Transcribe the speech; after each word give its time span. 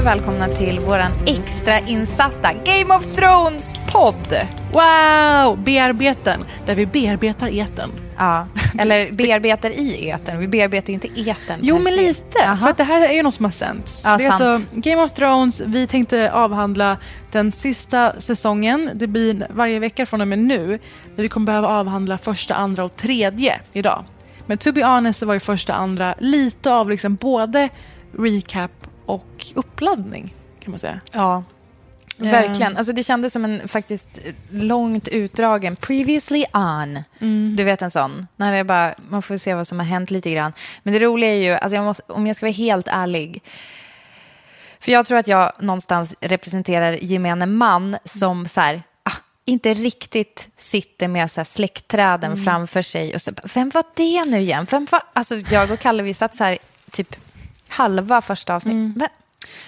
Och 0.00 0.06
välkomna 0.06 0.48
till 0.48 0.80
våran 0.80 1.12
extra 1.26 1.78
insatta 1.78 2.52
Game 2.52 2.94
of 2.94 3.16
Thrones-podd. 3.16 4.34
Wow! 4.72 5.64
Bearbeten, 5.64 6.44
där 6.66 6.74
vi 6.74 6.86
bearbetar 6.86 7.48
eten. 7.48 7.90
Ja, 8.18 8.46
eller 8.78 9.12
bearbetar 9.12 9.70
i 9.70 10.08
eten. 10.08 10.38
Vi 10.38 10.48
bearbetar 10.48 10.88
ju 10.88 10.94
inte 10.94 11.20
eten. 11.20 11.60
Jo, 11.62 11.78
men 11.78 11.92
se. 11.92 12.00
lite. 12.00 12.38
Jaha. 12.38 12.56
För 12.56 12.74
det 12.76 12.84
här 12.84 13.08
är 13.08 13.12
ju 13.12 13.22
något 13.22 13.34
som 13.34 13.44
har 13.44 13.52
sänts. 13.52 14.02
Ja, 14.04 14.16
det 14.18 14.24
är 14.24 14.30
sant. 14.30 14.42
alltså 14.42 14.68
Game 14.74 15.02
of 15.02 15.12
Thrones. 15.12 15.60
Vi 15.60 15.86
tänkte 15.86 16.32
avhandla 16.32 16.96
den 17.32 17.52
sista 17.52 18.20
säsongen. 18.20 18.90
Det 18.94 19.06
blir 19.06 19.46
varje 19.50 19.78
vecka 19.78 20.06
från 20.06 20.20
och 20.20 20.28
med 20.28 20.38
nu. 20.38 20.78
Men 21.14 21.22
vi 21.22 21.28
kommer 21.28 21.46
behöva 21.46 21.68
avhandla 21.68 22.18
första, 22.18 22.54
andra 22.54 22.84
och 22.84 22.96
tredje 22.96 23.60
idag. 23.72 24.04
Men 24.46 24.58
to 24.58 24.72
be 24.72 24.84
honest 24.84 25.20
så 25.20 25.26
var 25.26 25.34
ju 25.34 25.40
första, 25.40 25.74
andra 25.74 26.14
lite 26.18 26.72
av 26.72 26.90
liksom 26.90 27.14
både 27.14 27.68
recap 28.18 28.79
och 29.14 29.46
uppladdning 29.54 30.34
kan 30.60 30.70
man 30.70 30.80
säga. 30.80 31.00
Ja, 31.12 31.44
verkligen. 32.16 32.76
Alltså, 32.76 32.92
det 32.92 33.02
kändes 33.02 33.32
som 33.32 33.44
en 33.44 33.68
faktiskt 33.68 34.20
långt 34.50 35.08
utdragen 35.08 35.76
previously 35.76 36.44
on. 36.54 37.02
Du 37.56 37.64
vet 37.64 37.82
en 37.82 37.90
sån. 37.90 38.26
När 38.36 38.56
det 38.56 38.64
bara, 38.64 38.94
man 39.08 39.22
får 39.22 39.36
se 39.36 39.54
vad 39.54 39.66
som 39.66 39.78
har 39.78 39.86
hänt 39.86 40.10
lite 40.10 40.30
grann. 40.30 40.52
Men 40.82 40.92
det 40.94 40.98
roliga 40.98 41.30
är 41.30 41.38
ju, 41.38 41.52
alltså 41.52 41.76
jag 41.76 41.84
måste, 41.84 42.12
om 42.12 42.26
jag 42.26 42.36
ska 42.36 42.46
vara 42.46 42.52
helt 42.52 42.88
ärlig. 42.88 43.42
För 44.80 44.92
jag 44.92 45.06
tror 45.06 45.18
att 45.18 45.28
jag 45.28 45.52
någonstans 45.60 46.14
representerar 46.20 46.92
gemene 46.92 47.46
man 47.46 47.96
som 48.04 48.46
så 48.46 48.60
här, 48.60 48.82
ah, 49.02 49.16
inte 49.44 49.74
riktigt 49.74 50.48
sitter 50.56 51.08
med 51.08 51.30
så 51.30 51.40
här 51.40 51.44
släktträden 51.44 52.36
framför 52.36 52.82
sig. 52.82 53.14
Och 53.14 53.22
så, 53.22 53.32
vem 53.54 53.70
var 53.74 53.84
det 53.94 54.30
nu 54.30 54.38
igen? 54.40 54.66
Vem 54.70 54.86
var? 54.90 55.02
Alltså 55.12 55.36
jag 55.36 55.70
och 55.70 55.78
Kalle 55.78 56.02
vi 56.02 56.14
satt 56.14 56.34
så 56.34 56.44
här 56.44 56.58
typ 56.90 57.16
halva 57.70 58.20
första 58.20 58.54
avsnitt. 58.54 58.96
Va? 58.96 59.08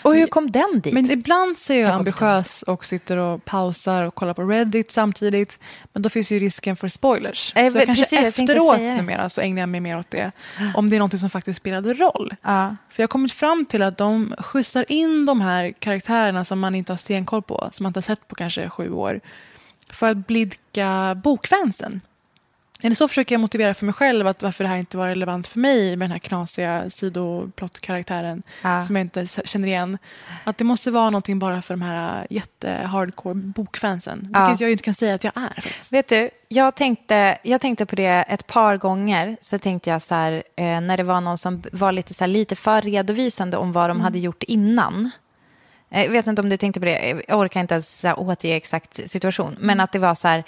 Och 0.02 0.14
hur 0.14 0.26
kom 0.26 0.50
den 0.50 0.80
dit? 0.80 0.94
Men 0.94 1.10
ibland 1.10 1.58
så 1.58 1.72
är 1.72 1.80
jag 1.80 1.86
kommer 1.86 1.98
ambitiös 1.98 2.62
och 2.62 2.84
sitter 2.84 3.16
och 3.16 3.44
pausar 3.44 4.02
och 4.02 4.14
kollar 4.14 4.34
på 4.34 4.42
Reddit 4.42 4.90
samtidigt. 4.90 5.58
Men 5.92 6.02
då 6.02 6.08
finns 6.08 6.32
ju 6.32 6.38
risken 6.38 6.76
för 6.76 6.88
spoilers. 6.88 7.52
Eh, 7.56 7.70
så 7.70 7.78
jag 7.78 7.86
kanske 7.86 8.02
precis, 8.02 8.18
jag 8.18 8.28
efteråt 8.28 8.78
det. 8.78 8.94
numera 8.94 9.28
så 9.28 9.40
ägnar 9.40 9.62
jag 9.62 9.68
mig 9.68 9.80
mer 9.80 9.98
åt 9.98 10.10
det. 10.10 10.32
Om 10.74 10.90
det 10.90 10.96
är 10.96 11.00
något 11.00 11.20
som 11.20 11.30
faktiskt 11.30 11.56
spelade 11.56 11.94
roll. 11.94 12.34
Ja. 12.42 12.76
För 12.88 13.02
jag 13.02 13.08
har 13.08 13.08
kommit 13.08 13.32
fram 13.32 13.64
till 13.64 13.82
att 13.82 13.98
de 13.98 14.34
skjutsar 14.38 14.84
in 14.88 15.26
de 15.26 15.40
här 15.40 15.72
karaktärerna 15.78 16.44
som 16.44 16.60
man 16.60 16.74
inte 16.74 16.92
har 16.92 16.98
stenkoll 16.98 17.42
på, 17.42 17.68
som 17.72 17.84
man 17.84 17.90
inte 17.90 17.98
har 17.98 18.02
sett 18.02 18.28
på 18.28 18.34
kanske 18.34 18.70
sju 18.70 18.92
år, 18.92 19.20
för 19.90 20.10
att 20.10 20.26
blidka 20.26 21.20
bokfansen. 21.24 22.00
Eller 22.84 22.94
så 22.96 23.08
försöker 23.08 23.34
jag 23.34 23.40
motivera 23.40 23.74
för 23.74 23.86
mig 23.86 23.92
själv 23.94 24.26
att 24.26 24.42
varför 24.42 24.64
det 24.64 24.70
här 24.70 24.76
inte 24.76 24.96
var 24.96 25.08
relevant 25.08 25.48
för 25.48 25.58
mig 25.58 25.96
med 25.96 26.04
den 26.04 26.12
här 26.12 26.18
knasiga 26.18 26.90
sidoplott-karaktären 26.90 28.42
Ja. 28.62 28.82
som 28.82 28.96
jag 28.96 29.04
inte 29.04 29.26
känner 29.26 29.68
igen. 29.68 29.98
Att 30.44 30.58
det 30.58 30.64
måste 30.64 30.90
vara 30.90 31.10
någonting 31.10 31.38
bara 31.38 31.62
för 31.62 31.74
de 31.74 31.82
här 31.82 32.26
jätte-hardcore 32.30 33.34
bokfansen. 33.34 34.28
Ja. 34.32 34.46
Vilket 34.46 34.60
jag 34.60 34.70
inte 34.70 34.84
kan 34.84 34.94
säga 34.94 35.14
att 35.14 35.24
jag 35.24 35.32
är. 35.36 35.60
faktiskt. 35.60 35.92
Vet 35.92 36.08
du, 36.08 36.30
jag 36.48 36.74
tänkte, 36.74 37.38
jag 37.42 37.60
tänkte 37.60 37.86
på 37.86 37.96
det 37.96 38.06
ett 38.28 38.46
par 38.46 38.76
gånger. 38.76 39.36
Så 39.40 39.58
tänkte 39.58 39.90
jag 39.90 40.02
så 40.02 40.14
här, 40.14 40.32
eh, 40.56 40.80
när 40.80 40.96
det 40.96 41.02
var 41.02 41.20
någon 41.20 41.38
som 41.38 41.62
var 41.72 41.92
lite, 41.92 42.14
så 42.14 42.24
här, 42.24 42.28
lite 42.28 42.56
för 42.56 42.82
redovisande 42.82 43.56
om 43.56 43.72
vad 43.72 43.90
de 43.90 44.00
hade 44.00 44.18
gjort 44.18 44.42
innan. 44.42 45.10
Eh, 45.90 46.02
Jag 46.04 46.10
vet 46.10 46.26
inte 46.26 46.42
om 46.42 46.48
du 46.48 46.56
tänkte 46.56 46.80
på 46.80 46.86
det, 46.86 47.22
jag 47.28 47.38
orkar 47.38 47.60
inte 47.60 47.74
ens 47.74 48.04
återge 48.16 48.56
exakt 48.56 49.10
situation. 49.10 49.56
Men 49.60 49.80
att 49.80 49.92
det 49.92 49.98
var 49.98 50.14
så 50.14 50.28
här, 50.28 50.44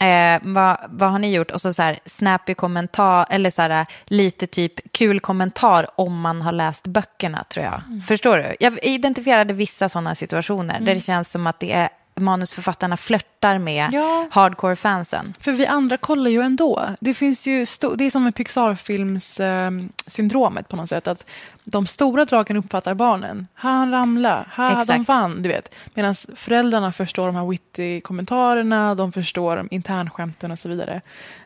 eh, 0.00 0.40
vad, 0.42 0.76
vad 0.88 1.10
har 1.10 1.18
ni 1.18 1.34
gjort? 1.34 1.50
Och 1.50 1.60
så, 1.60 1.72
så 1.72 1.82
här, 1.82 1.98
snappy 2.06 2.54
kommentar, 2.54 3.26
eller 3.30 3.50
så 3.50 3.62
här, 3.62 3.86
lite 4.04 4.46
typ 4.46 4.92
kul 4.92 5.20
kommentar 5.20 5.86
om 5.96 6.20
man 6.20 6.42
har 6.42 6.52
läst 6.52 6.86
böckerna, 6.86 7.44
tror 7.44 7.64
jag. 7.64 8.02
Förstår 8.06 8.38
du? 8.38 8.56
Jag 8.60 8.78
identifierade 8.82 9.54
vissa 9.54 9.88
sådana 9.88 10.14
situationer 10.14 10.80
där 10.80 10.94
det 10.94 11.00
känns 11.00 11.30
som 11.30 11.46
att 11.46 11.60
det 11.60 11.72
är 11.72 11.88
manusförfattarna 12.16 12.96
flörtar 12.96 13.58
med 13.58 13.88
Ja. 13.92 14.28
hardcore-fansen. 14.30 15.34
För 15.40 15.52
vi 15.52 15.66
andra 15.66 15.96
kollar 15.96 16.30
ju 16.30 16.40
ändå. 16.40 16.88
Det, 17.00 17.14
finns 17.14 17.46
ju 17.46 17.58
det 17.96 18.04
är 18.04 18.10
som 18.10 18.24
med 18.24 18.34
Pixar-films-syndromet 18.34 20.68
på 20.68 20.76
något 20.76 20.88
sätt. 20.88 21.08
Att 21.08 21.26
de 21.64 21.86
stora 21.86 22.24
dragen 22.24 22.56
uppfattar 22.56 22.94
barnen. 22.94 23.48
Ha, 23.62 23.70
han 23.70 23.90
ramlade. 23.92 24.44
Ha, 24.56 24.70
de 24.70 24.78
Exakt. 24.78 25.08
vann. 25.08 25.42
Du 25.42 25.48
vet. 25.48 25.74
Medan 25.94 26.14
föräldrarna 26.34 26.92
förstår 26.92 27.26
de 27.26 27.36
här 27.36 27.46
witty 27.46 28.00
kommentarerna, 28.00 28.94
de 28.94 29.12
förstår 29.12 29.56
de 29.56 29.68
internskämten 29.70 30.50
och 30.50 30.58
så 30.58 30.68
vidare. 30.68 31.00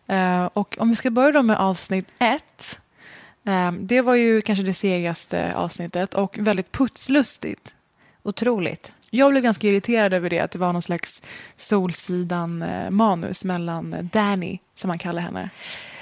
Eh, 0.07 0.45
och 0.45 0.77
om 0.81 0.91
vi 0.91 0.97
ska 0.97 1.11
börja 1.11 1.33
då 1.33 1.43
med 1.43 1.57
avsnitt 1.59 2.09
ett. 2.19 2.81
eh, 3.47 3.73
det 3.73 4.01
var 4.01 4.15
ju 4.15 4.41
kanske 4.41 4.63
det 4.65 4.75
segaste 4.75 5.53
avsnittet 5.57 6.15
och 6.15 6.37
väldigt 6.39 6.73
putslustigt. 6.73 7.75
Otroligt. 8.23 8.93
Jag 9.11 9.31
blev 9.31 9.43
ganska 9.43 9.69
irriterad 9.69 10.13
över 10.13 10.31
det, 10.31 10.41
att 10.41 10.51
det 10.51 10.59
var 10.59 10.73
någon 10.73 10.83
slags 10.83 11.23
Solsidan-manus 11.57 13.45
mellan 13.45 13.95
eh, 13.95 14.03
Danny, 14.05 14.59
som 14.75 14.89
man 14.89 14.99
kallar 14.99 15.23
henne, 15.23 15.51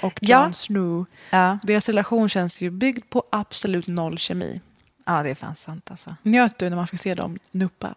och 0.01 0.19
Ja. 0.21 0.43
Jon 0.43 0.53
Snow. 0.53 1.05
Ja. 1.29 1.57
Deras 1.63 1.87
relation 1.89 2.29
känns 2.29 2.61
ju 2.61 2.69
byggd 2.69 3.09
på 3.09 3.23
absolut 3.29 3.87
noll 3.87 4.17
kemi. 4.17 4.61
ja, 5.05 5.23
det 5.23 5.29
är 5.29 5.35
fan 5.35 5.55
sant 5.55 5.91
alltså. 5.91 6.15
Njöt 6.23 6.57
du 6.57 6.69
när 6.69 6.75
man 6.77 6.87
fick 6.87 6.99
se 7.01 7.13
dem 7.13 7.39
nuppa? 7.51 7.95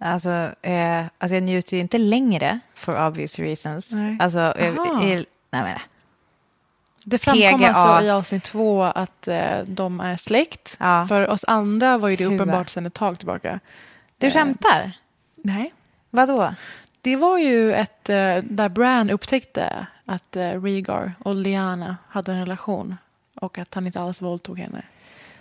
Alltså, 0.00 0.30
eh, 0.62 1.04
alltså 1.18 1.34
jag 1.34 1.42
njuter 1.42 1.76
ju 1.76 1.80
inte 1.80 1.98
längre, 1.98 2.60
for 2.74 3.06
obvious 3.06 3.38
reasons. 3.38 3.92
Nej. 3.92 4.16
Alltså, 4.20 4.38
eh, 4.40 4.74
Aha. 4.78 5.02
i, 5.02 5.14
nej, 5.50 5.62
men, 5.62 5.78
Det 7.04 7.18
framkom 7.18 7.58
PGA. 7.58 7.68
alltså 7.72 8.06
i 8.06 8.10
avsnitt 8.10 8.44
två 8.44 8.82
att 8.82 9.28
eh, 9.28 9.58
de 9.66 10.00
är 10.00 10.16
släkt. 10.16 10.76
Ja. 10.80 11.06
För 11.08 11.28
oss 11.28 11.44
andra 11.48 11.98
var 11.98 12.08
ju 12.08 12.16
det 12.16 12.26
uppenbart 12.26 12.68
sedan 12.70 12.86
ett 12.86 12.94
tag 12.94 13.18
tillbaka. 13.18 13.60
du 14.18 14.26
Eh. 14.26 14.32
skämtar? 14.32 14.92
Nej. 15.36 15.72
Vadå? 16.10 16.54
Det 17.00 17.16
var 17.16 17.38
ju 17.38 17.72
ett 17.74 18.08
eh, 18.08 18.36
där 18.42 18.68
Bran 18.68 19.10
upptäckte 19.10 19.86
att 20.06 20.36
eh, 20.36 20.42
Rhaegar 20.62 21.12
och 21.18 21.34
Lyanna 21.34 21.96
hade 22.08 22.32
en 22.32 22.38
relation 22.38 22.96
och 23.40 23.58
att 23.58 23.74
han 23.74 23.86
inte 23.86 24.00
alls 24.00 24.22
våldtog 24.22 24.58
henne. 24.58 24.82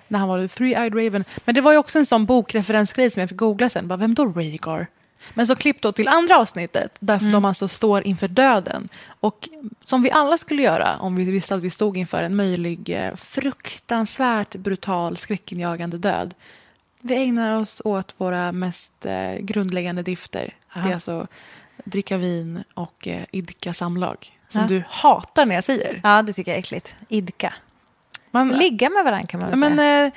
När 0.07 0.19
han 0.19 0.27
var 0.30 0.39
Three-Eyed 0.39 1.06
Raven. 1.06 1.24
Men 1.45 1.56
det 1.56 1.62
var 1.62 1.71
ju 1.71 1.77
också 1.77 2.00
en 2.00 2.06
sån 2.06 2.25
bokreferensgrej 2.25 3.12
som 3.12 3.19
jag 3.19 3.30
fick 3.30 3.38
googla 3.38 3.69
sen. 3.69 3.88
Bara, 3.88 3.97
vem 3.97 4.13
då 4.15 4.25
Rhaegar? 4.25 4.88
Men 5.33 5.47
så 5.47 5.56
klipp 5.56 5.81
då 5.81 5.91
till 5.91 6.07
andra 6.07 6.38
avsnittet 6.38 6.97
där 7.00 7.31
de 7.31 7.45
alltså 7.45 7.68
står 7.68 8.07
inför 8.07 8.27
döden. 8.27 8.89
Och 9.19 9.50
som 9.85 10.01
vi 10.03 10.12
alla 10.12 10.38
skulle 10.38 10.62
göra 10.62 10.97
om 10.97 11.15
vi 11.15 11.23
visste 11.23 11.56
att 11.56 11.62
vi 11.62 11.69
stod 11.69 11.97
inför 11.97 12.23
en 12.23 12.35
möjlig 12.35 12.89
eh, 12.89 13.15
fruktansvärt 13.15 14.56
brutal 14.56 15.18
skräckinjagande 15.18 15.97
död. 15.97 16.33
Vi 17.01 17.15
ägnar 17.23 17.56
oss 17.56 17.81
åt 17.85 18.13
våra 18.18 18.51
mest 18.51 19.06
eh, 19.06 19.33
grundläggande 19.39 20.01
drifter. 20.03 20.53
Det 20.73 20.79
är 20.89 20.94
alltså 20.94 21.27
dricka 21.85 22.17
vin 22.17 22.63
och 22.74 23.07
eh, 23.07 23.24
idka 23.31 23.74
samlag. 23.74 24.38
Som 24.50 24.62
Ja. 24.62 24.67
du 24.67 24.83
hatar 24.89 25.45
när 25.45 25.56
jag 25.56 25.63
säger. 25.63 26.01
Ja, 26.03 26.21
det 26.21 26.33
tycker 26.33 26.51
jag 26.51 26.56
är 26.56 26.59
äckligt. 26.59 26.95
Idka. 27.09 27.53
Man, 28.31 28.50
Ligga 28.50 28.89
med 28.89 29.03
varandra 29.03 29.27
kan 29.27 29.39
man 29.39 29.50
väl 29.50 29.59
men, 29.59 29.77
säga. 29.77 30.06
eh, 30.06 30.12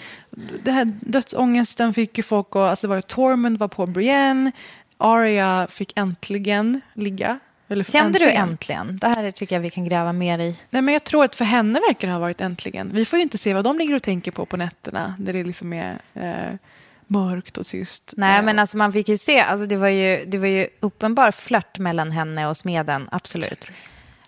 det 0.64 0.70
här 0.72 0.84
dödsångesten 0.84 1.94
fick 1.94 2.16
ju 2.18 2.22
folk 2.22 2.46
att... 2.50 2.56
Alltså 2.56 2.86
det 2.86 2.88
var 2.88 2.96
ju 2.96 3.02
Tormund 3.02 3.58
var 3.58 3.68
på 3.68 3.86
Brienne. 3.86 4.52
Arya 4.98 5.66
fick 5.70 5.92
äntligen 5.96 6.80
ligga. 6.94 7.38
Eller 7.68 7.84
Kände 7.84 8.18
du 8.18 8.30
äntligen? 8.30 8.98
Det 8.98 9.06
här 9.06 9.30
tycker 9.30 9.56
jag 9.56 9.60
vi 9.60 9.70
kan 9.70 9.84
gräva 9.84 10.12
mer 10.12 10.38
i. 10.38 10.56
Nej, 10.70 10.82
men 10.82 10.94
jag 10.94 11.04
tror 11.04 11.24
att 11.24 11.36
för 11.36 11.44
henne 11.44 11.80
verkar 11.80 12.08
det 12.08 12.12
ha 12.14 12.20
varit 12.20 12.40
äntligen. 12.40 12.90
Vi 12.92 13.04
får 13.04 13.16
ju 13.16 13.22
inte 13.22 13.38
se 13.38 13.54
vad 13.54 13.64
de 13.64 13.78
ligger 13.78 13.94
och 13.94 14.02
tänker 14.02 14.32
på 14.32 14.46
på 14.46 14.56
nätterna. 14.56 15.14
Där 15.18 15.32
det 15.32 15.44
liksom 15.44 15.72
är 15.72 15.98
eh, 16.14 16.58
mörkt 17.06 17.58
och 17.58 17.66
tyst. 17.66 18.14
Nej, 18.16 18.42
men 18.42 18.58
alltså 18.58 18.76
man 18.76 18.92
fick 18.92 19.08
ju 19.08 19.16
se, 19.16 19.40
alltså 19.40 19.66
det 19.66 19.76
var 19.76 19.88
ju, 19.88 20.24
det 20.26 20.38
var 20.38 20.46
ju 20.46 20.66
uppenbar 20.80 21.30
flört 21.30 21.78
mellan 21.78 22.10
henne 22.10 22.46
och 22.46 22.56
smeden, 22.56 23.08
absolut. 23.12 23.68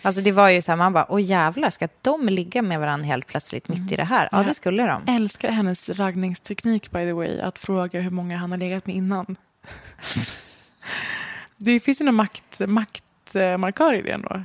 Alltså 0.03 0.21
det 0.21 0.33
var 0.33 0.49
ju 0.49 0.63
så 0.63 0.73
här, 0.73 0.77
man 0.77 0.93
bara, 0.93 1.07
åh 1.09 1.23
jävlar, 1.23 1.71
ska 1.71 1.89
de 2.03 2.29
ligga 2.29 2.63
med 2.63 2.81
varandra 2.81 3.07
helt 3.07 3.27
plötsligt 3.27 3.69
mitt 3.69 3.93
i 3.93 3.97
det 3.97 4.05
här? 4.05 4.29
Ja, 4.33 4.43
det 4.43 4.55
skulle 4.55 4.83
de. 4.83 5.15
älskar 5.17 5.51
hennes 5.51 5.91
raggningsteknik 5.91 6.91
by 6.91 6.99
the 6.99 7.13
way. 7.13 7.41
Att 7.41 7.59
fråga 7.59 8.01
hur 8.01 8.11
många 8.11 8.37
han 8.37 8.51
har 8.51 8.59
legat 8.59 8.87
med 8.87 8.97
innan. 8.97 9.37
det 11.56 11.81
finns 11.81 12.00
ju 12.00 12.05
någon 12.05 12.14
makt, 12.14 12.61
maktmarkör 12.61 13.94
i 13.94 14.03
det 14.03 14.11
ändå. 14.11 14.44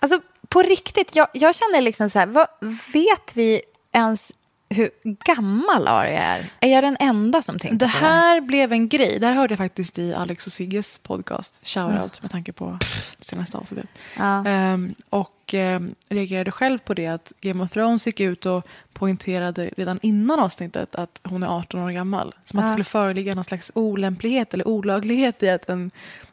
Alltså 0.00 0.20
på 0.48 0.62
riktigt, 0.62 1.16
jag, 1.16 1.28
jag 1.32 1.54
känner 1.54 1.80
liksom 1.80 2.10
så 2.10 2.18
här, 2.18 2.26
vad, 2.26 2.46
vet 2.92 3.36
vi 3.36 3.62
ens 3.92 4.34
hur 4.68 4.90
gammal 5.24 5.88
Arya 5.88 6.22
är? 6.22 6.50
Är 6.60 6.68
jag 6.68 6.84
den 6.84 6.96
enda 7.00 7.42
som 7.42 7.58
tänker 7.58 7.76
Det 7.78 7.92
på 7.92 7.98
det? 7.98 8.06
här 8.06 8.40
blev 8.40 8.72
en 8.72 8.88
grej. 8.88 9.18
Det 9.20 9.26
här 9.26 9.34
hörde 9.34 9.52
jag 9.52 9.58
faktiskt 9.58 9.98
i 9.98 10.14
Alex 10.14 10.46
och 10.46 10.52
Sigges 10.52 10.98
podcast. 10.98 11.60
Shoutout 11.62 12.22
med 12.22 12.30
tanke 12.30 12.52
på 12.52 12.78
senaste 13.18 13.58
avsnittet. 13.58 13.88
Ja. 14.18 14.46
Ehm, 14.46 14.94
och 15.10 15.54
um, 15.54 15.94
reagerade 16.08 16.50
själv 16.50 16.78
på 16.78 16.94
det 16.94 17.06
att 17.06 17.32
Game 17.40 17.64
of 17.64 17.70
Thrones 17.70 18.06
gick 18.06 18.20
ut 18.20 18.46
och 18.46 18.66
poängterade 18.92 19.70
redan 19.76 19.98
innan 20.02 20.40
avsnittet 20.40 20.94
att 20.94 21.20
hon 21.24 21.42
är 21.42 21.58
18 21.58 21.80
år 21.82 21.90
gammal. 21.90 22.34
Som 22.44 22.58
att 22.58 22.64
det 22.64 22.68
Ja. 22.68 22.72
skulle 22.72 22.84
föreligga 22.84 23.34
någon 23.34 23.44
slags 23.44 23.70
olämplighet 23.74 24.54
eller 24.54 24.68
olaglighet 24.68 25.42
i 25.42 25.48
att 25.50 25.68
en 25.68 25.90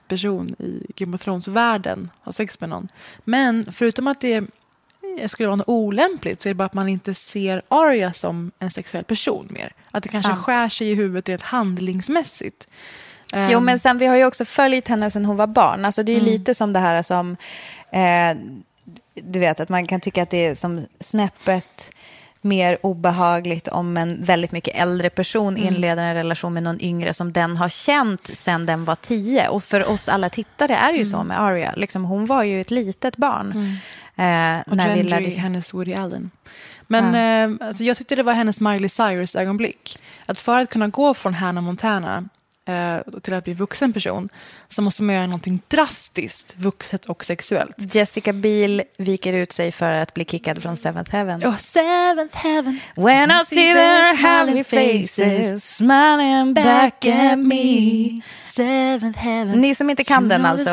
person 0.07 0.49
i 0.59 0.85
Game 0.95 1.15
of 1.15 1.21
Thrones-världen 1.21 2.11
har 2.21 2.31
sex 2.31 2.59
med 2.59 2.69
någon. 2.69 2.87
Men 3.23 3.71
förutom 3.71 4.07
att 4.07 4.21
det 4.21 4.43
skulle 5.27 5.47
vara 5.47 5.55
något 5.55 5.67
olämpligt 5.69 6.41
så 6.41 6.49
är 6.49 6.53
det 6.53 6.55
bara 6.55 6.65
att 6.65 6.73
man 6.73 6.89
inte 6.89 7.13
ser 7.13 7.61
Arya 7.69 8.13
som 8.13 8.51
en 8.59 8.71
sexuell 8.71 9.03
person 9.03 9.47
mer. 9.49 9.71
Att 9.91 10.03
det 10.03 10.09
kanske 10.09 10.29
Sant. 10.29 10.41
skär 10.45 10.69
sig 10.69 10.91
i 10.91 10.95
huvudet 10.95 11.29
rent 11.29 11.41
handlingsmässigt. 11.41 12.67
Jo, 13.33 13.39
Ehm, 13.39 13.65
men 13.65 13.79
sen 13.79 13.97
vi 13.97 14.05
har 14.05 14.15
ju 14.15 14.25
också 14.25 14.45
följt 14.45 14.87
henne 14.87 15.11
sen 15.11 15.25
hon 15.25 15.37
var 15.37 15.47
barn. 15.47 15.85
Alltså 15.85 16.03
det 16.03 16.11
är 16.11 16.19
Mm. 16.19 16.25
lite 16.25 16.55
som 16.55 16.73
det 16.73 16.79
här 16.79 17.01
som, 17.03 17.37
eh, 17.91 18.37
du 19.13 19.39
vet 19.39 19.59
att 19.59 19.69
man 19.69 19.87
kan 19.87 20.01
tycka 20.01 20.23
att 20.23 20.29
det 20.29 20.45
är 20.45 20.55
som 20.55 20.85
snäppet 20.99 21.91
mer 22.41 22.77
obehagligt 22.81 23.67
om 23.67 23.97
en 23.97 24.23
väldigt 24.23 24.51
mycket 24.51 24.75
äldre 24.81 25.09
person 25.09 25.57
Mm. 25.57 25.67
inleder 25.73 26.03
en 26.03 26.15
relation 26.15 26.53
med 26.53 26.63
någon 26.63 26.81
yngre 26.81 27.13
som 27.13 27.33
den 27.33 27.57
har 27.57 27.69
känt 27.69 28.25
sen 28.25 28.65
den 28.65 28.85
var 28.85 28.95
tio. 28.95 29.47
Och 29.47 29.63
för 29.63 29.89
oss 29.89 30.09
alla 30.09 30.29
tittare 30.29 30.75
är 30.75 30.87
det 30.91 30.97
ju 30.97 31.01
Mm. 31.03 31.11
så 31.11 31.23
med 31.23 31.41
Arya. 31.41 31.73
Liksom, 31.77 32.03
hon 32.05 32.25
var 32.25 32.43
ju 32.43 32.61
ett 32.61 32.71
litet 32.71 33.17
barn. 33.17 33.51
Eh, 33.51 33.73
Och 34.67 34.77
när 34.77 34.95
vi 34.95 35.03
lärde 35.03 35.29
hennes 35.29 35.73
Woody 35.73 35.93
Allen. 35.93 36.31
Men 36.87 37.59
eh, 37.59 37.67
alltså, 37.67 37.83
jag 37.83 37.97
tyckte 37.97 38.15
det 38.15 38.23
var 38.23 38.33
hennes 38.33 38.61
Miley 38.61 38.89
Cyrus-ögonblick. 38.89 39.97
Att 40.25 40.41
för 40.41 40.59
att 40.59 40.69
kunna 40.69 40.87
gå 40.87 41.13
från 41.13 41.33
Hannah 41.33 41.63
Montana 41.63 42.17
eh, 42.17 42.23
till 43.21 43.33
att 43.33 43.43
bli 43.43 43.53
vuxen 43.53 43.93
person 43.93 44.29
så 44.67 44.81
måste 44.81 45.03
man 45.03 45.15
göra 45.15 45.25
någonting 45.25 45.61
drastiskt, 45.67 46.55
vuxet 46.57 47.05
och 47.05 47.25
sexuellt. 47.25 47.95
Jessica 47.95 48.33
Biel 48.33 48.81
viker 48.97 49.33
ut 49.33 49.51
sig 49.51 49.71
för 49.71 49.93
att 49.93 50.13
bli 50.13 50.25
kickad 50.25 50.61
från 50.61 50.77
Seventh 50.77 51.11
Heaven. 51.11 51.43
Oh, 51.43 51.57
seventh 51.57 52.37
heaven. 52.37 52.79
When 52.95 53.31
I 53.31 53.45
see 53.45 53.73
their 53.73 54.17
happy 54.17 54.63
faces 54.63 55.75
smiling 55.75 56.53
back 56.53 57.05
at 57.05 57.39
me. 57.39 58.21
Seventh 58.41 59.19
heaven. 59.19 59.61
Ni 59.61 59.75
som 59.75 59.89
inte 59.89 60.03
kan 60.03 60.29
den 60.29 60.45
alltså. 60.45 60.69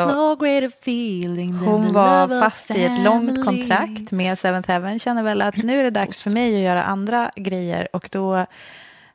Hon 1.65 1.93
var 1.93 2.41
fast 2.41 2.71
i 2.71 2.83
ett 2.83 2.99
långt 2.99 3.45
kontrakt 3.45 4.11
med 4.11 4.39
Seventh 4.39 4.69
Heaven. 4.69 4.99
Känner 4.99 5.23
väl 5.23 5.41
att 5.41 5.57
nu 5.57 5.79
är 5.79 5.83
det 5.83 5.89
dags 5.89 6.23
för 6.23 6.31
mig 6.31 6.55
att 6.55 6.61
göra 6.61 6.83
andra 6.83 7.31
grejer. 7.35 7.87
Och 7.93 8.09
då 8.11 8.45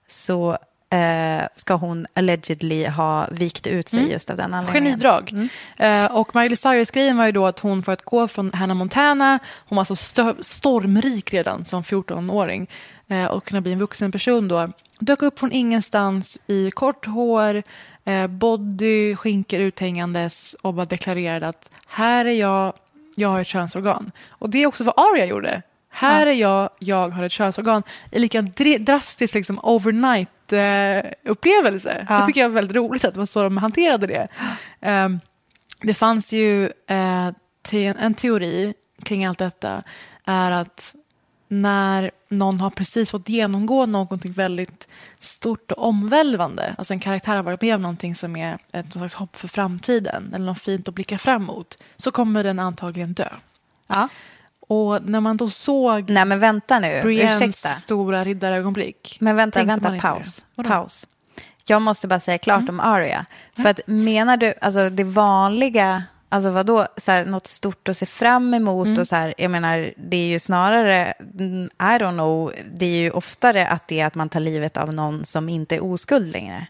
så 0.06 0.58
eh, 0.90 1.46
ska 1.56 1.74
hon 1.74 2.06
allegedly 2.14 2.86
ha 2.86 3.26
vikt 3.30 3.66
ut 3.66 3.88
sig 3.88 4.10
just 4.10 4.30
av 4.30 4.36
den 4.36 4.54
anledningen. 4.54 4.84
Genidrag. 5.00 5.48
Eh, 5.78 6.04
och 6.04 6.36
Miley 6.36 6.56
Cyrus-grejen 6.56 7.16
var 7.16 7.26
ju 7.26 7.32
då 7.32 7.46
att 7.46 7.60
hon 7.60 7.82
för 7.82 7.92
att 7.92 8.02
gå 8.02 8.28
från 8.28 8.52
Hannah 8.52 8.76
Montana, 8.76 9.38
hon 9.68 9.76
var 9.76 9.84
så 9.84 9.94
stö- 9.94 10.42
stormrik 10.42 11.32
redan 11.32 11.64
som 11.64 11.82
14-åring 11.82 12.70
eh, 13.08 13.24
och 13.24 13.44
kunna 13.44 13.60
bli 13.60 13.72
en 13.72 13.78
vuxen 13.78 14.12
person 14.12 14.48
då, 14.48 14.68
dök 14.98 15.22
upp 15.22 15.38
från 15.38 15.52
ingenstans 15.52 16.40
i 16.46 16.70
kort 16.70 17.06
hår, 17.06 17.62
eh, 18.04 18.26
body, 18.26 19.16
skinkor 19.16 19.60
uthängandes 19.60 20.54
och 20.62 20.74
bara 20.74 20.86
deklarerade 20.86 21.48
att 21.48 21.70
här 21.88 22.24
är 22.24 22.30
jag, 22.32 22.72
jag 23.16 23.28
har 23.28 23.40
ett 23.40 23.46
könsorgan. 23.46 24.10
Och 24.28 24.50
det 24.50 24.58
är 24.62 24.66
också 24.66 24.84
vad 24.84 24.94
Arya 24.96 25.26
gjorde. 25.26 25.62
Här 25.98 26.26
är 26.26 26.32
jag, 26.32 26.70
jag 26.78 27.08
har 27.08 27.24
ett 27.24 27.32
könsorgan. 27.32 27.82
En 28.10 28.20
lika 28.22 28.40
dr- 28.42 28.78
drastisk 28.78 29.34
liksom, 29.34 29.60
overnight-upplevelse. 29.62 32.06
Ja. 32.08 32.20
Det 32.20 32.26
tycker 32.26 32.40
jag 32.40 32.50
är 32.50 32.54
väldigt 32.54 32.76
roligt 32.76 33.04
att 33.04 33.14
det 33.14 33.20
var 33.20 33.26
så 33.26 33.42
de 33.42 33.56
hanterade 33.56 34.06
det. 34.06 34.28
Ehm, 34.80 35.20
det 35.82 35.94
fanns 35.94 36.32
ju 36.32 36.64
eh, 36.86 37.30
te- 37.62 37.94
en 37.98 38.14
teori 38.14 38.74
kring 39.02 39.24
allt 39.24 39.38
detta 39.38 39.82
är 40.24 40.50
att 40.50 40.94
när 41.48 42.10
någon 42.28 42.60
har 42.60 42.70
precis 42.70 43.10
fått 43.10 43.28
genomgå 43.28 43.86
någonting 43.86 44.32
väldigt 44.32 44.88
stort 45.20 45.72
och 45.72 45.84
omvälvande, 45.88 46.74
alltså 46.78 46.92
en 46.92 47.00
karaktär 47.00 47.36
har 47.36 47.42
varit 47.42 47.62
med 47.62 47.74
om 47.74 47.82
någonting 47.82 48.14
som 48.14 48.36
är 48.36 48.58
ett 48.72 48.92
slags 48.92 49.14
hopp 49.14 49.36
för 49.36 49.48
framtiden 49.48 50.32
eller 50.34 50.46
något 50.46 50.60
fint 50.62 50.88
att 50.88 50.94
blicka 50.94 51.18
fram 51.18 51.44
mot, 51.44 51.78
så 51.96 52.10
kommer 52.10 52.44
den 52.44 52.58
antagligen 52.58 53.12
dö. 53.12 53.28
Ja. 53.86 54.08
Och 54.68 55.02
när 55.02 55.20
man 55.20 55.36
då 55.36 55.48
såg 55.48 56.10
Nej 56.10 56.24
men 56.24 56.40
vänta 56.40 56.78
nu, 56.78 57.00
Briennes 57.02 57.42
ursäkta. 57.42 57.68
stora 57.68 58.24
riddarögonblick. 58.24 59.16
Men 59.20 59.36
vänta, 59.36 59.64
vänta, 59.64 59.98
paus. 59.98 60.46
Mm. 60.58 60.70
paus. 60.70 61.06
Jag 61.68 61.82
måste 61.82 62.08
bara 62.08 62.20
säga 62.20 62.38
klart 62.38 62.68
om 62.68 62.80
Arya. 62.80 63.26
För 63.56 63.68
att 63.68 63.80
menar 63.86 64.36
du, 64.36 64.54
alltså 64.60 64.90
det 64.90 65.04
vanliga, 65.04 66.02
alltså 66.28 66.50
vadå, 66.50 66.86
så 66.96 67.12
här, 67.12 67.24
något 67.24 67.46
stort 67.46 67.88
att 67.88 67.96
se 67.96 68.06
fram 68.06 68.54
emot 68.54 68.86
Mm. 68.86 69.00
och 69.00 69.06
så 69.06 69.16
här, 69.16 69.34
jag 69.38 69.50
menar, 69.50 69.92
det 69.96 70.16
är 70.16 70.26
ju 70.28 70.38
snarare, 70.38 71.12
mm, 71.38 71.64
I 71.64 71.98
don't 71.98 72.12
know, 72.12 72.52
det 72.74 72.86
är 72.86 72.98
ju 72.98 73.10
oftare 73.10 73.68
att 73.68 73.88
det 73.88 74.00
är 74.00 74.06
att 74.06 74.14
man 74.14 74.28
tar 74.28 74.40
livet 74.40 74.76
av 74.76 74.94
någon 74.94 75.24
som 75.24 75.48
inte 75.48 75.74
är 75.74 75.84
oskuld 75.84 76.32
längre. 76.32 76.66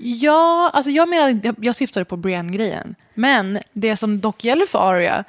Ja, 0.00 0.70
alltså 0.74 0.90
jag 0.90 1.08
menar, 1.08 1.54
jag, 1.60 1.76
syftade 1.76 2.04
på 2.04 2.16
Brienne-grejen. 2.16 2.94
Men 3.14 3.58
det 3.72 3.96
som 3.96 4.20
dock 4.20 4.44
gäller 4.44 4.66
för 4.66 4.78
Arya 4.78 5.14
är 5.14 5.24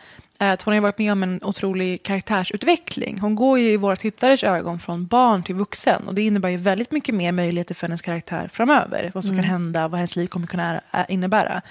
att 0.47 0.61
hon 0.61 0.73
har 0.73 0.81
varit 0.81 0.97
med 0.97 1.11
om 1.11 1.23
en 1.23 1.39
otrolig 1.43 2.03
karaktärsutveckling. 2.03 3.19
Hon 3.19 3.35
går 3.35 3.59
ju 3.59 3.71
i 3.71 3.77
våra 3.77 3.95
tittares 3.95 4.43
ögon 4.43 4.79
från 4.79 5.05
barn 5.05 5.43
till 5.43 5.55
vuxen. 5.55 6.07
Och 6.07 6.15
det 6.15 6.21
innebär 6.21 6.49
ju 6.49 6.57
väldigt 6.57 6.91
mycket 6.91 7.15
mer 7.15 7.31
möjligheter 7.31 7.75
för 7.75 7.87
hennes 7.87 8.01
karaktär 8.01 8.47
framöver. 8.47 9.11
Vad 9.13 9.23
som 9.23 9.35
kan 9.35 9.45
hända, 9.45 9.87
vad 9.87 9.99
hennes 9.99 10.15
liv 10.15 10.27
kommer 10.27 10.47
kunna 10.47 10.81
innebära. 11.07 11.61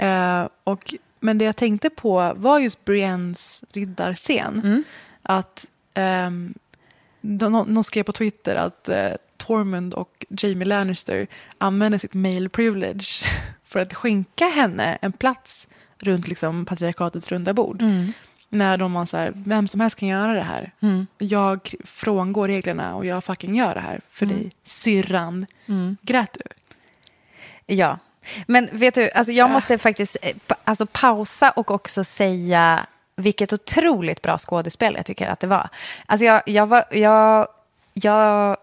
Eh, 0.00 0.48
och, 0.64 0.94
men 1.20 1.38
det 1.38 1.44
jag 1.44 1.56
tänkte 1.56 1.90
på 1.90 2.32
var 2.36 2.58
just 2.58 2.84
Briennes 2.84 3.64
riddarscen. 3.72 4.84
Att 5.22 5.66
ehm, 5.94 6.54
de, 7.20 7.52
någon 7.52 7.84
skrev 7.84 8.02
på 8.02 8.12
Twitter 8.12 8.56
att 8.56 8.88
eh, 8.88 9.10
Tormund 9.36 9.94
och 9.94 10.26
Jamie 10.28 10.64
Lannister 10.64 11.26
använder 11.58 11.98
sitt 11.98 12.14
male 12.14 12.48
privilege 12.48 13.24
för 13.64 13.80
att 13.80 13.94
skänka 13.94 14.44
henne 14.44 14.98
en 15.02 15.12
plats 15.12 15.68
runt 16.02 16.28
liksom, 16.28 16.64
patriarkatets 16.64 17.28
runda 17.28 17.54
bord. 17.54 17.82
När 18.48 18.78
de 18.78 18.92
var 18.92 19.06
så 19.06 19.16
här, 19.16 19.32
vem 19.36 19.68
som 19.68 19.80
helst 19.80 19.96
kan 19.98 20.08
göra 20.08 20.32
det 20.34 20.42
här. 20.42 20.72
Jag 21.18 21.74
frångår 21.84 22.48
reglerna 22.48 22.94
och 22.94 23.06
jag 23.06 23.24
fucking 23.24 23.54
gör 23.56 23.74
det 23.74 23.80
här 23.80 24.00
för 24.10 24.26
dig, 24.26 24.52
syrran. 24.64 25.46
Grät 26.02 26.36
du? 26.44 26.50
Ja, 27.74 27.98
men 28.46 28.68
vet 28.72 28.94
du, 28.94 29.10
alltså 29.10 29.32
jag 29.32 29.50
måste 29.50 29.78
faktiskt 29.78 30.16
eh, 30.22 30.32
alltså 30.64 30.86
pausa 30.86 31.50
och 31.50 31.70
också 31.70 32.04
säga 32.04 32.86
vilket 33.16 33.52
otroligt 33.52 34.22
bra 34.22 34.38
skådespel 34.38 34.94
jag 34.96 35.06
tycker 35.06 35.28
att 35.28 35.40
det 35.40 35.46
var. 35.46 35.68
Alltså 36.06 36.26
jag, 36.26 36.42
jag, 36.46 36.66
var, 36.66 36.84
jag, 36.90 37.46
jag 37.92 38.56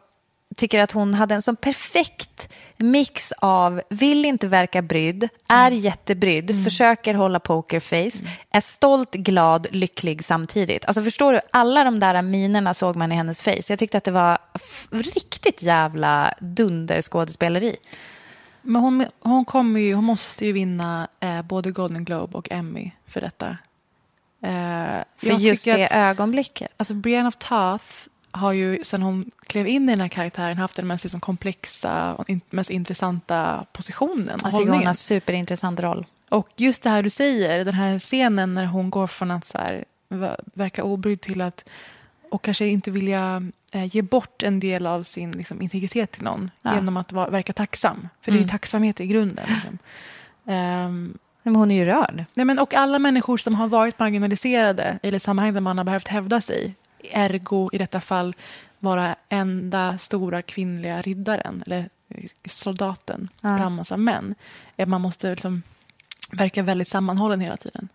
tycker 0.56 0.84
att 0.84 0.92
hon 0.92 1.14
hade 1.14 1.36
en 1.36 1.42
sån 1.42 1.56
perfekt 1.56 2.54
mix 2.78 3.32
av 3.32 3.82
vill 3.90 4.26
inte 4.26 4.48
verka 4.48 4.82
brydd, 4.82 5.30
är 5.48 5.72
jättebrydd, 5.72 6.64
försöker 6.64 7.14
hålla 7.14 7.40
pokerface, 7.40 8.24
är 8.54 8.62
stolt, 8.62 9.12
glad, 9.14 9.68
lycklig 9.72 10.26
samtidigt. 10.26 10.86
Alltså 10.86 11.04
förstår 11.04 11.34
du, 11.34 11.40
alla 11.52 11.84
de 11.84 12.00
där 12.00 12.22
minerna 12.22 12.74
såg 12.74 12.96
man 12.96 13.12
i 13.12 13.16
hennes 13.16 13.44
face. 13.44 13.62
Jag 13.70 13.80
tyckte 13.80 13.98
att 13.98 14.04
det 14.04 14.12
var 14.12 14.38
riktigt 14.92 15.62
jävla 15.64 16.34
dunderskådespeleri. 16.40 17.76
Men 18.62 18.82
hon, 18.82 19.06
hon, 19.20 19.46
kommer 19.46 19.80
ju, 19.80 19.94
hon 19.94 20.04
måste 20.04 20.46
ju 20.46 20.52
vinna 20.52 21.08
eh, 21.20 21.42
både 21.42 21.72
Golden 21.72 22.06
Globe 22.06 22.38
och 22.38 22.52
Emmy 22.52 22.92
för 23.08 23.22
detta. 23.22 23.48
Eh, 24.44 25.04
För 25.18 25.40
just 25.40 25.66
det 25.66 25.86
att- 25.86 25.92
ögonblicket. 25.96 26.72
Alltså 26.78 26.94
Brienne 26.94 27.28
of 27.28 27.36
Tarth 27.36 27.86
har 28.32 28.52
ju 28.54 28.80
sen 28.84 29.02
hon 29.02 29.32
klev 29.46 29.68
in 29.68 29.84
i 29.90 29.92
den 29.92 30.02
här 30.02 30.08
karaktären 30.08 30.58
haft 30.58 30.76
den 30.76 30.88
mest 30.88 31.04
liksom, 31.04 31.20
komplexa 31.20 32.14
och 32.14 32.30
in, 32.30 32.42
mest 32.50 32.70
intressanta 32.70 33.66
positionen. 33.74 34.40
Tycker 34.40 34.72
hon 34.72 34.86
har 34.88 34.94
superintressant 34.94 35.80
roll. 35.80 36.06
Och 36.30 36.48
just 36.56 36.84
det 36.84 36.90
här 36.90 37.04
du 37.04 37.10
säger, 37.10 37.66
den 37.66 37.74
här 37.74 38.00
scenen 38.00 38.54
när 38.54 38.66
hon 38.66 38.90
går 38.90 39.08
från 39.08 39.32
att 39.32 39.46
så 39.46 39.58
här, 39.58 39.86
verka 40.54 40.84
obrydd 40.84 41.22
till 41.22 41.42
att 41.42 41.70
och 42.32 42.42
kanske 42.42 42.68
inte 42.68 42.92
vilja 42.92 43.44
eh, 43.74 43.96
ge 43.96 44.02
bort 44.02 44.44
en 44.44 44.60
del 44.60 44.86
av 44.88 45.04
sin 45.04 45.32
liksom, 45.32 45.62
integritet 45.62 46.12
till 46.12 46.24
någon 46.24 46.52
Ja. 46.62 46.76
genom 46.76 46.98
att 46.98 47.12
vara, 47.12 47.30
verka 47.30 47.54
tacksam. 47.54 48.10
För 48.22 48.32
det 48.32 48.36
är 48.36 48.40
ju 48.40 48.44
Mm. 48.44 48.50
tacksamhet 48.50 49.00
i 49.02 49.08
grunden. 49.08 49.46
Liksom. 49.50 49.78
Ehm, 50.46 51.18
Men 51.44 51.56
hon 51.56 51.72
är 51.72 51.76
ju 51.76 51.86
rörd. 51.86 52.26
Nej, 52.34 52.46
men, 52.46 52.60
och 52.60 52.74
alla 52.74 53.00
människor 53.00 53.38
som 53.38 53.56
har 53.56 53.68
varit 53.68 54.00
marginaliserade 54.00 55.00
i 55.04 55.16
ett 55.16 55.22
sammanhang 55.24 55.54
där 55.54 55.62
man 55.62 55.78
har 55.78 55.86
behövt 55.86 56.08
hävda 56.08 56.42
sig, 56.42 56.76
ergo 57.12 57.70
i 57.74 57.78
detta 57.78 58.02
fall 58.02 58.36
vara 58.80 59.16
enda 59.30 59.98
stora 59.98 60.42
kvinnliga 60.42 61.02
riddaren 61.02 61.64
eller 61.66 61.90
eh, 62.10 62.24
soldaten 62.46 63.30
Ja. 63.42 63.56
bland 63.56 63.76
massa 63.76 63.98
män, 63.98 64.36
att 64.78 64.88
man 64.90 65.02
måste 65.02 65.30
liksom 65.32 65.62
verka 66.32 66.64
väldigt 66.64 66.88
sammanhållen 66.88 67.40
hela 67.42 67.58
tiden. 67.58 67.90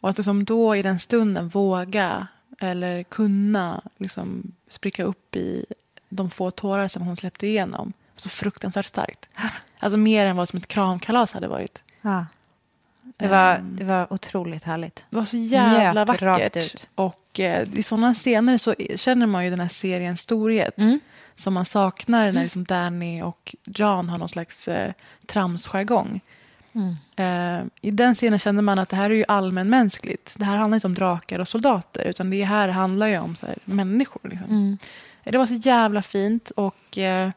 Och 0.00 0.10
att 0.10 0.16
liksom 0.18 0.44
då 0.44 0.76
i 0.76 0.82
den 0.82 0.98
stunden 0.98 1.48
våga 1.48 2.26
eller 2.60 3.02
kunna 3.02 3.82
liksom 3.98 4.52
spricka 4.68 5.04
upp 5.04 5.36
i 5.36 5.66
de 6.08 6.30
få 6.30 6.50
tårar 6.50 6.88
som 6.88 7.02
hon 7.02 7.16
släppte 7.16 7.46
igenom. 7.46 7.92
Så 8.16 8.28
fruktansvärt 8.28 8.86
starkt. 8.86 9.28
Alltså 9.78 9.96
mer 9.98 10.26
än 10.26 10.36
vad 10.36 10.48
som 10.48 10.56
ett 10.56 10.66
kramkalas 10.66 11.32
hade 11.32 11.48
varit. 11.48 11.82
Ja. 12.02 12.26
Det, 13.16 13.28
var, 13.28 13.54
Ehm. 13.54 13.76
det 13.76 13.84
var 13.84 14.12
otroligt 14.12 14.64
härligt. 14.64 15.04
Det 15.10 15.16
var 15.16 15.24
så 15.24 15.36
jävla 15.36 16.04
Njöt 16.04 16.08
vackert. 16.22 16.56
ut. 16.56 16.88
Och 17.34 17.40
eh, 17.40 17.64
i 17.72 17.82
sådana 17.82 18.14
scener 18.14 18.58
så 18.58 18.74
känner 18.96 19.26
man 19.26 19.44
ju 19.44 19.50
den 19.50 19.60
här 19.60 19.68
seriens 19.68 20.20
storhet. 20.20 20.78
Mm. 20.78 21.00
Som 21.34 21.54
man 21.54 21.64
saknar 21.64 22.32
när 22.32 22.42
liksom 22.42 22.64
Danny 22.64 23.22
och 23.22 23.54
John 23.64 24.08
har 24.08 24.18
någon 24.18 24.28
slags 24.28 24.68
eh, 24.68 24.92
tramsjargong. 25.26 26.20
Mm. 26.72 26.94
Eh, 27.16 27.66
I 27.80 27.90
den 27.90 28.14
scenen 28.14 28.38
kände 28.38 28.62
man 28.62 28.78
att 28.78 28.88
det 28.88 28.96
här 28.96 29.10
är 29.10 29.14
ju 29.14 29.24
allmänmänskligt. 29.28 30.36
Det 30.38 30.44
här 30.44 30.58
handlar 30.58 30.76
inte 30.76 30.86
om 30.86 30.94
drakar 30.94 31.38
och 31.38 31.48
soldater. 31.48 32.04
Utan 32.04 32.30
det 32.30 32.44
här 32.44 32.68
handlar 32.68 33.06
ju 33.06 33.18
om 33.18 33.36
så 33.36 33.46
här, 33.46 33.56
människor. 33.64 34.28
Liksom. 34.28 34.48
Mm. 34.48 34.78
Det 35.24 35.38
var 35.38 35.46
så 35.46 35.54
jävla 35.54 36.02
fint. 36.02 36.50
Och 36.50 36.98
eh, 36.98 37.30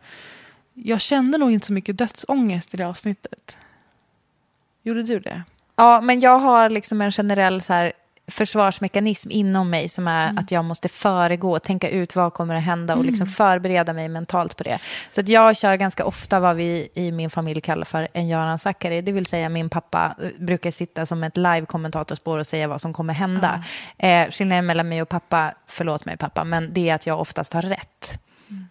jag 0.74 1.02
kände 1.02 1.38
nog 1.38 1.52
inte 1.52 1.66
så 1.66 1.74
mycket 1.74 1.98
dödsångest 1.98 2.74
i 2.74 2.78
det 2.78 2.88
avsnittet. 2.88 3.58
Gjorde 4.84 5.04
du 5.04 5.20
det? 5.20 5.44
Ja, 5.76 6.02
men 6.02 6.20
jag 6.20 6.40
har 6.40 6.70
liksom 6.70 7.02
en 7.02 7.12
generell 7.12 7.62
så 7.62 7.74
här 7.74 7.94
försvarsmekanism 8.32 9.32
inom 9.32 9.70
mig 9.70 9.90
som 9.90 10.08
är 10.08 10.24
Mm. 10.24 10.38
att 10.38 10.52
jag 10.52 10.66
måste 10.66 10.90
föregå, 10.90 11.60
tänka 11.60 11.90
ut 11.90 12.16
vad 12.16 12.34
kommer 12.34 12.56
att 12.56 12.64
hända 12.64 12.96
och 12.96 13.06
liksom 13.06 13.28
förbereda 13.28 13.94
mig 13.94 14.10
mentalt 14.10 14.58
på 14.58 14.64
det. 14.64 14.80
Så 15.10 15.22
att 15.22 15.28
jag 15.28 15.58
kör 15.58 15.76
ganska 15.76 16.06
ofta 16.06 16.40
vad 16.40 16.56
vi 16.56 16.90
i 16.94 17.12
min 17.12 17.30
familj 17.30 17.62
kallar 17.62 17.86
för 17.86 18.08
en 18.14 18.28
Göran 18.28 18.60
Zackari, 18.60 19.02
det 19.02 19.12
vill 19.12 19.26
säga 19.26 19.50
min 19.50 19.70
pappa 19.70 20.16
eh, 20.24 20.30
brukar 20.46 20.72
sitta 20.72 21.06
som 21.06 21.24
ett 21.24 21.38
live-kommentatorspår 21.38 22.38
och 22.38 22.48
säga 22.48 22.68
vad 22.68 22.82
som 22.82 22.94
kommer 22.94 23.14
hända. 23.14 23.64
Eh, 23.98 24.30
skillnaden 24.30 24.66
mellan 24.66 24.90
mig 24.90 25.02
och 25.02 25.10
pappa, 25.10 25.54
förlåt 25.68 26.06
mig 26.06 26.18
pappa, 26.18 26.44
men 26.44 26.74
det 26.74 26.90
är 26.90 26.96
att 26.96 27.08
jag 27.08 27.20
oftast 27.22 27.54
har 27.54 27.62
rätt. 27.62 28.20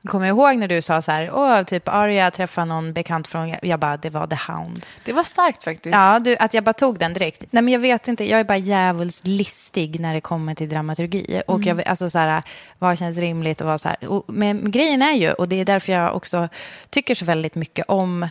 Kommer 0.09 0.25
du 0.26 0.28
ihåg 0.28 0.56
när 0.56 0.68
du 0.68 0.83
sa 0.83 1.02
så 1.02 1.12
här, 1.12 1.30
åh, 1.33 1.62
typ 1.62 1.88
Arya 1.88 2.30
träffar 2.30 2.64
någon 2.66 2.92
bekant 2.92 3.28
från, 3.28 3.54
jag 3.62 3.80
bara, 3.80 3.97
det 3.97 4.11
var 4.11 4.26
The 4.26 4.52
Hound. 4.52 4.87
Det 5.04 5.12
var 5.12 5.23
starkt 5.23 5.64
faktiskt. 5.64 5.95
Ja, 5.95 6.18
du, 6.18 6.37
att 6.37 6.54
jag 6.54 6.64
bara 6.64 6.73
tog 6.73 6.99
den 6.99 7.12
direkt. 7.12 7.45
Nej, 7.50 7.62
men 7.62 7.73
jag 7.73 7.80
vet 7.80 8.09
inte, 8.09 8.25
jag 8.30 8.40
är 8.40 8.45
bara 8.45 8.59
djävulskt 8.59 9.26
listig 9.26 10.00
när 10.00 10.14
det 10.14 10.21
kommer 10.21 10.54
till 10.54 10.68
dramaturgi. 10.68 11.42
Och 11.47 11.54
Mm. 11.62 11.68
jag, 11.78 11.88
alltså 11.88 12.11
så 12.11 12.18
här, 12.18 12.42
vad 12.78 12.99
känns 12.99 13.18
rimligt 13.18 13.61
och 13.61 13.66
vad 13.66 13.80
så 13.80 13.88
här. 13.88 14.09
Och, 14.09 14.25
men 14.28 14.71
grejen 14.71 15.02
är 15.02 15.12
ju, 15.12 15.33
och 15.33 15.49
det 15.49 15.61
är 15.61 15.64
därför 15.64 15.92
jag 15.92 16.16
också 16.16 16.49
tycker 16.90 17.14
så 17.14 17.25
väldigt 17.25 17.54
mycket 17.54 17.85
om 17.88 18.28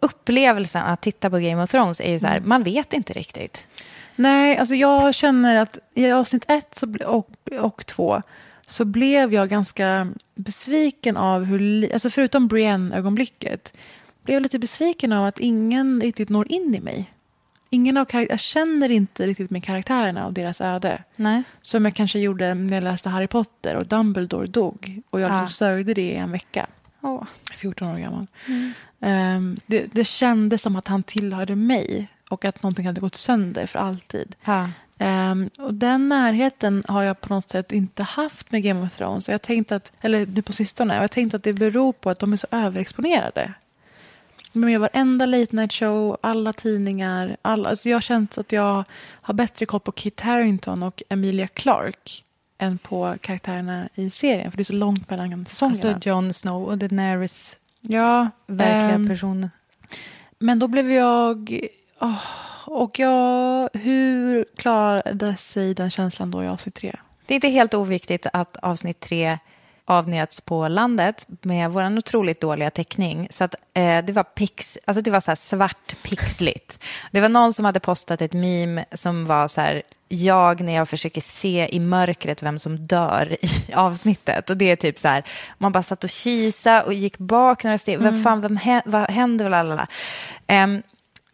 upplevelsen 0.00 0.82
att 0.82 1.00
titta 1.00 1.30
på 1.30 1.38
Game 1.38 1.62
of 1.62 1.70
Thrones, 1.70 2.00
är 2.00 2.10
ju 2.10 2.18
så 2.18 2.26
här, 2.26 2.36
Mm. 2.36 2.48
man 2.48 2.62
vet 2.62 2.92
inte 2.92 3.12
riktigt. 3.12 3.68
Nej, 4.16 4.58
alltså 4.58 4.74
jag 4.74 5.14
känner 5.14 5.56
att 5.56 5.78
i 5.94 6.10
avsnitt 6.10 6.44
ett 6.50 6.82
och, 7.06 7.28
och 7.60 7.86
två 7.86 8.22
så 8.68 8.84
blev 8.84 9.34
jag 9.34 9.48
ganska 9.48 10.08
besviken 10.34 11.16
av 11.16 11.44
hur... 11.44 11.92
Alltså 11.92 12.10
förutom 12.10 12.48
Brienne-ögonblicket 12.48 13.72
blev 14.24 14.34
jag 14.34 14.42
lite 14.42 14.58
besviken 14.58 15.12
av 15.12 15.24
att 15.26 15.40
ingen 15.40 16.00
riktigt 16.00 16.28
når 16.28 16.52
in 16.52 16.74
i 16.74 16.80
mig. 16.80 17.12
Ingen 17.70 17.96
av 17.96 18.04
karak- 18.04 18.26
jag 18.30 18.40
känner 18.40 18.90
inte 18.90 19.26
riktigt 19.26 19.50
med 19.50 19.64
karaktärerna 19.64 20.26
och 20.26 20.32
deras 20.32 20.60
öde. 20.60 21.02
Nej. 21.16 21.42
Som 21.62 21.84
jag 21.84 21.94
kanske 21.94 22.18
gjorde 22.18 22.54
när 22.54 22.74
jag 22.74 22.84
läste 22.84 23.08
Harry 23.08 23.26
Potter 23.26 23.76
och 23.76 23.86
Dumbledore 23.86 24.46
dog. 24.46 25.02
Och 25.10 25.20
jag 25.20 25.26
liksom 25.26 25.40
Ja. 25.42 25.48
sörjde 25.48 25.94
det 25.94 26.02
i 26.02 26.14
en 26.14 26.32
vecka. 26.32 26.66
Åh. 27.00 27.24
14 27.54 27.88
år 27.88 27.98
gammal. 27.98 28.26
Ehm, 29.00 29.56
det, 29.66 29.86
det 29.92 30.04
kändes 30.04 30.62
som 30.62 30.76
att 30.76 30.86
han 30.86 31.02
tillhörde 31.02 31.54
mig 31.56 32.08
och 32.30 32.44
att 32.44 32.62
någonting 32.62 32.86
hade 32.86 33.00
gått 33.00 33.14
sönder 33.14 33.66
för 33.66 33.78
alltid. 33.78 34.36
Ja. 34.44 34.68
Ehm, 34.98 35.50
och 35.58 35.74
den 35.74 36.08
närheten 36.08 36.84
har 36.88 37.02
jag 37.02 37.20
på 37.20 37.34
något 37.34 37.48
sätt 37.48 37.72
inte 37.72 38.02
haft 38.02 38.52
med 38.52 38.62
Game 38.62 38.86
of 38.86 38.96
Thrones. 38.96 39.28
Jag 39.28 39.42
tänkte 39.42 39.76
att, 39.76 39.92
eller 40.00 40.26
nu 40.26 40.42
på 40.42 40.52
sistone. 40.52 40.96
Och 40.96 41.02
jag 41.02 41.10
tänkte 41.10 41.36
att 41.36 41.42
det 41.42 41.52
beror 41.52 41.92
på 41.92 42.10
att 42.10 42.18
de 42.18 42.32
är 42.32 42.36
så 42.36 42.46
överexponerade. 42.50 43.52
De 44.52 44.70
gör 44.70 44.78
varenda 44.78 45.26
late 45.26 45.56
night 45.56 45.72
show, 45.72 46.16
alla 46.20 46.52
tidningar. 46.52 47.36
Alla, 47.42 47.68
alltså 47.68 47.88
jag 47.88 47.96
har 47.96 48.00
känt 48.00 48.38
att 48.38 48.52
jag 48.52 48.84
har 49.22 49.34
bättre 49.34 49.66
koll 49.66 49.80
på 49.80 49.92
Kit 49.92 50.20
Harington 50.20 50.82
och 50.82 51.02
Emilia 51.08 51.46
Clarke 51.46 52.22
än 52.58 52.78
på 52.78 53.16
karaktärerna 53.20 53.88
i 53.94 54.10
serien. 54.10 54.50
För 54.50 54.56
det 54.56 54.62
är 54.62 54.64
så 54.64 54.72
långt 54.72 55.10
mellan 55.10 55.46
säsongerna. 55.46 55.94
Alltså 55.94 56.08
Jon 56.08 56.32
Snow 56.32 56.64
och 56.64 56.78
Daenerys 56.78 57.58
ja, 57.80 58.30
verkliga 58.46 58.94
ehm, 58.94 59.08
personer. 59.08 59.50
men 60.38 60.58
då 60.58 60.68
blev 60.68 60.92
jag... 60.92 61.60
åh, 62.00 62.22
och 62.78 62.98
jag... 62.98 63.68
Hur 63.72 64.44
klarade 64.56 65.36
sig 65.36 65.74
den 65.74 65.90
känslan 65.90 66.30
då 66.30 66.44
i 66.44 66.48
avsnitt 66.48 66.74
tre? 66.74 66.94
Det 67.26 67.34
är 67.34 67.36
inte 67.36 67.48
helt 67.48 67.74
oviktigt 67.74 68.26
att 68.32 68.56
avsnitt 68.56 69.00
tre 69.00 69.38
avnjöts 69.84 70.40
på 70.40 70.68
landet 70.68 71.26
med 71.42 71.70
vår 71.70 71.98
otroligt 71.98 72.40
dåliga 72.40 72.70
täckning. 72.70 73.26
Så 73.30 73.44
att, 73.44 73.54
eh, 73.74 74.04
det 74.04 74.12
var, 74.12 74.22
pix, 74.22 74.78
alltså 74.84 75.02
det 75.02 75.10
var 75.10 75.20
så 75.20 75.36
svart 75.36 76.02
pixligt. 76.02 76.78
Det 77.10 77.20
var 77.20 77.28
någon 77.28 77.52
som 77.52 77.64
hade 77.64 77.80
postat 77.80 78.22
ett 78.22 78.32
meme 78.32 78.84
som 78.92 79.26
var 79.26 79.48
så 79.48 79.60
här, 79.60 79.82
jag 80.08 80.60
när 80.60 80.72
jag 80.72 80.88
försöker 80.88 81.20
se 81.20 81.68
i 81.72 81.80
mörkret 81.80 82.42
vem 82.42 82.58
som 82.58 82.86
dör 82.86 83.36
i 83.40 83.72
avsnittet. 83.74 84.50
Och 84.50 84.56
det 84.56 84.70
är 84.70 84.76
typ 84.76 84.98
så 84.98 85.08
här, 85.08 85.24
man 85.58 85.72
bara 85.72 85.82
satt 85.82 86.04
och 86.04 86.10
kisa 86.10 86.82
och 86.82 86.92
gick 86.92 87.18
bak 87.18 87.64
några 87.64 87.78
steg. 87.78 87.98
Vad 87.98 88.22
fan, 88.22 88.40
vem, 88.40 88.58
vad 88.84 89.10
händer? 89.10 89.48
Lalala. 89.50 89.86
Um, 90.48 90.82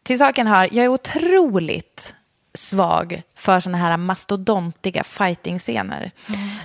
till 0.05 0.19
saken 0.19 0.47
hör, 0.47 0.69
jag 0.73 0.85
är 0.85 0.89
otroligt 0.89 2.15
svag 2.55 3.23
för 3.35 3.61
såna 3.61 3.79
här 3.79 3.97
mastodontiga 3.97 5.05
fighting-scener. 5.05 6.11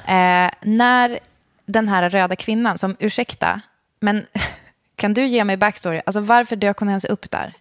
Eh, 0.08 0.51
när 0.62 1.19
den 1.65 1.89
här 1.89 2.10
röda 2.10 2.36
kvinnan, 2.36 2.77
som 2.77 2.96
ursäkta, 3.00 3.62
men 4.00 4.25
kan 4.96 5.13
du 5.13 5.25
ge 5.25 5.43
mig 5.43 5.58
backstory? 5.58 6.01
Alltså 6.05 6.19
varför 6.19 6.55
dök 6.55 6.77
hon 6.77 6.89
ens 6.89 7.05
upp 7.05 7.31
där? 7.31 7.53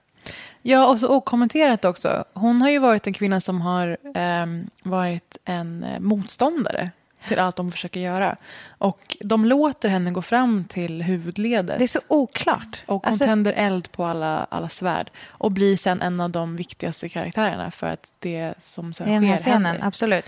Ja, 0.63 0.87
och 0.87 1.01
så 1.01 1.09
okommenterat 1.09 1.85
också. 1.85 2.25
Hon 2.33 2.63
har 2.63 2.71
ju 2.71 2.79
varit 2.79 3.07
en 3.07 3.13
kvinna 3.13 3.41
som 3.41 3.61
har 3.61 3.97
eh, 4.15 4.47
varit 4.83 5.37
en 5.45 5.85
eh, 5.85 6.01
motståndare 6.01 6.91
till 7.27 7.39
allt 7.39 7.57
de 7.57 7.73
försöker 7.73 8.01
göra. 8.01 8.37
Och 8.79 9.17
de 9.21 9.45
låter 9.45 9.89
henne 9.89 10.11
gå 10.11 10.23
fram 10.23 10.65
till 10.65 11.03
huvudledet. 11.03 11.79
Det 11.79 11.85
är 11.85 11.89
så 11.89 12.01
oklart. 12.09 12.83
Och 12.87 12.95
hon 13.03 13.09
Alltså, 13.09 13.25
tänder 13.25 13.53
eld 13.53 13.93
på 13.93 14.05
alla, 14.05 14.47
alla 14.51 14.69
svärd. 14.69 15.11
Och 15.29 15.53
blir 15.53 15.77
sen 15.77 16.03
en 16.03 16.21
av 16.21 16.31
de 16.31 16.57
viktigaste 16.57 17.09
karaktärerna 17.09 17.71
för 17.71 17.87
att 17.87 18.13
det 18.19 18.55
som 18.59 18.93
sen 18.93 19.09
I 19.09 19.13
den 19.15 19.25
här 19.25 19.37
sker 19.37 19.43
scenen, 19.45 19.65
händer. 19.67 19.87
absolut. 19.87 20.27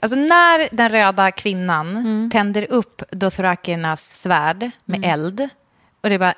Alltså 0.00 0.16
när 0.18 0.76
den 0.76 0.88
röda 0.88 1.30
kvinnan 1.30 2.30
tänder 2.32 2.66
upp 2.70 3.02
Dothrakiernas 3.10 4.20
svärd 4.20 4.70
med 4.84 5.04
eld 5.04 5.48
och 6.00 6.10
det 6.10 6.18
bara 6.18 6.34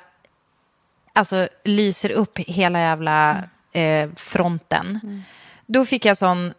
alltså, 1.13 1.47
lyser 1.63 2.11
upp 2.11 2.39
hela 2.39 2.79
jävla 2.79 3.43
eh, 3.73 4.09
fronten. 4.15 5.23
Då 5.65 5.85
fick 5.85 6.05
jag 6.05 6.17
sån 6.17 6.53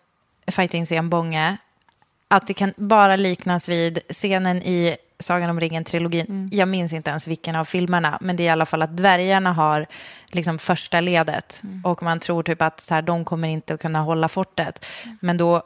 fighting-scen 0.46 1.10
bånge 1.10 1.56
att 2.36 2.46
det 2.46 2.54
kan 2.54 2.72
bara 2.76 3.16
liknas 3.16 3.68
vid 3.68 3.98
scenen 4.08 4.56
i 4.62 4.96
Sagan 5.18 5.50
om 5.50 5.60
ringen-trilogin. 5.60 6.48
Jag 6.52 6.68
minns 6.68 6.92
inte 6.92 7.10
ens 7.10 7.28
vilken 7.28 7.56
av 7.56 7.64
filmerna, 7.64 8.18
men 8.20 8.36
det 8.36 8.42
är 8.42 8.44
i 8.44 8.48
alla 8.48 8.66
fall 8.66 8.82
att 8.82 8.96
dvärgarna 8.96 9.52
har 9.52 9.86
liksom 10.32 10.58
första 10.58 11.00
ledet 11.00 11.62
och 11.84 12.02
man 12.02 12.20
tror 12.20 12.42
typ 12.42 12.62
att 12.62 12.80
så 12.80 12.94
här, 12.94 13.02
de 13.02 13.24
kommer 13.24 13.48
inte 13.48 13.74
att 13.74 13.80
kunna 13.80 14.00
hålla 14.00 14.28
fortet. 14.28 14.84
Men 15.20 15.36
då 15.36 15.62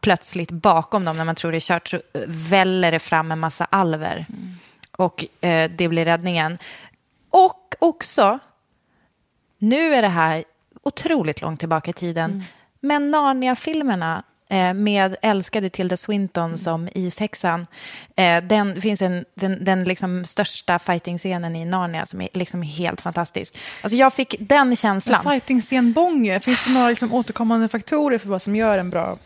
plötsligt 0.00 0.50
bakom 0.50 1.04
dem, 1.04 1.16
när 1.16 1.24
man 1.24 1.34
tror 1.34 1.52
det 1.52 1.58
är 1.58 1.60
kört, 1.60 1.88
så 1.88 2.00
väller 2.26 2.92
det 2.92 2.98
fram 2.98 3.32
en 3.32 3.38
massa 3.38 3.64
alver. 3.64 4.26
Och 4.96 5.24
eh, 5.44 5.70
det 5.76 5.88
blir 5.88 6.04
räddningen. 6.04 6.58
Och 7.30 7.74
också, 7.78 8.38
nu 9.58 9.94
är 9.94 10.02
det 10.02 10.08
här 10.08 10.44
otroligt 10.82 11.40
långt 11.40 11.60
tillbaka 11.60 11.90
i 11.90 11.94
tiden, 11.94 12.44
men 12.80 13.10
Narnia-filmerna 13.10 14.16
eh, 14.16 14.22
med 14.74 15.16
älskade 15.22 15.70
Tilda 15.70 15.96
Swinton 15.96 16.58
som 16.58 16.88
ishäxan. 16.94 17.66
Eh, 18.16 18.42
den 18.42 18.80
finns 18.80 19.02
en, 19.02 19.24
den, 19.34 19.64
den 19.64 19.84
liksom 19.84 20.24
största 20.24 20.78
fighting-scenen 20.78 21.56
i 21.56 21.64
Narnia 21.64 22.06
som 22.06 22.20
är 22.20 22.28
liksom 22.32 22.62
helt 22.62 23.00
fantastisk. 23.00 23.58
Alltså 23.82 23.96
jag 23.96 24.12
fick 24.12 24.34
den 24.40 24.76
känslan. 24.76 25.22
Fighting-scen 25.22 25.92
Bånge, 25.92 26.40
finns 26.40 26.64
det 26.64 26.72
några 26.72 26.88
liksom 26.88 27.12
återkommande 27.12 27.68
faktorer 27.68 28.18
för 28.18 28.28
vad 28.28 28.42
som 28.42 28.56
gör 28.56 28.78
en 28.78 28.90
bra... 28.90 29.18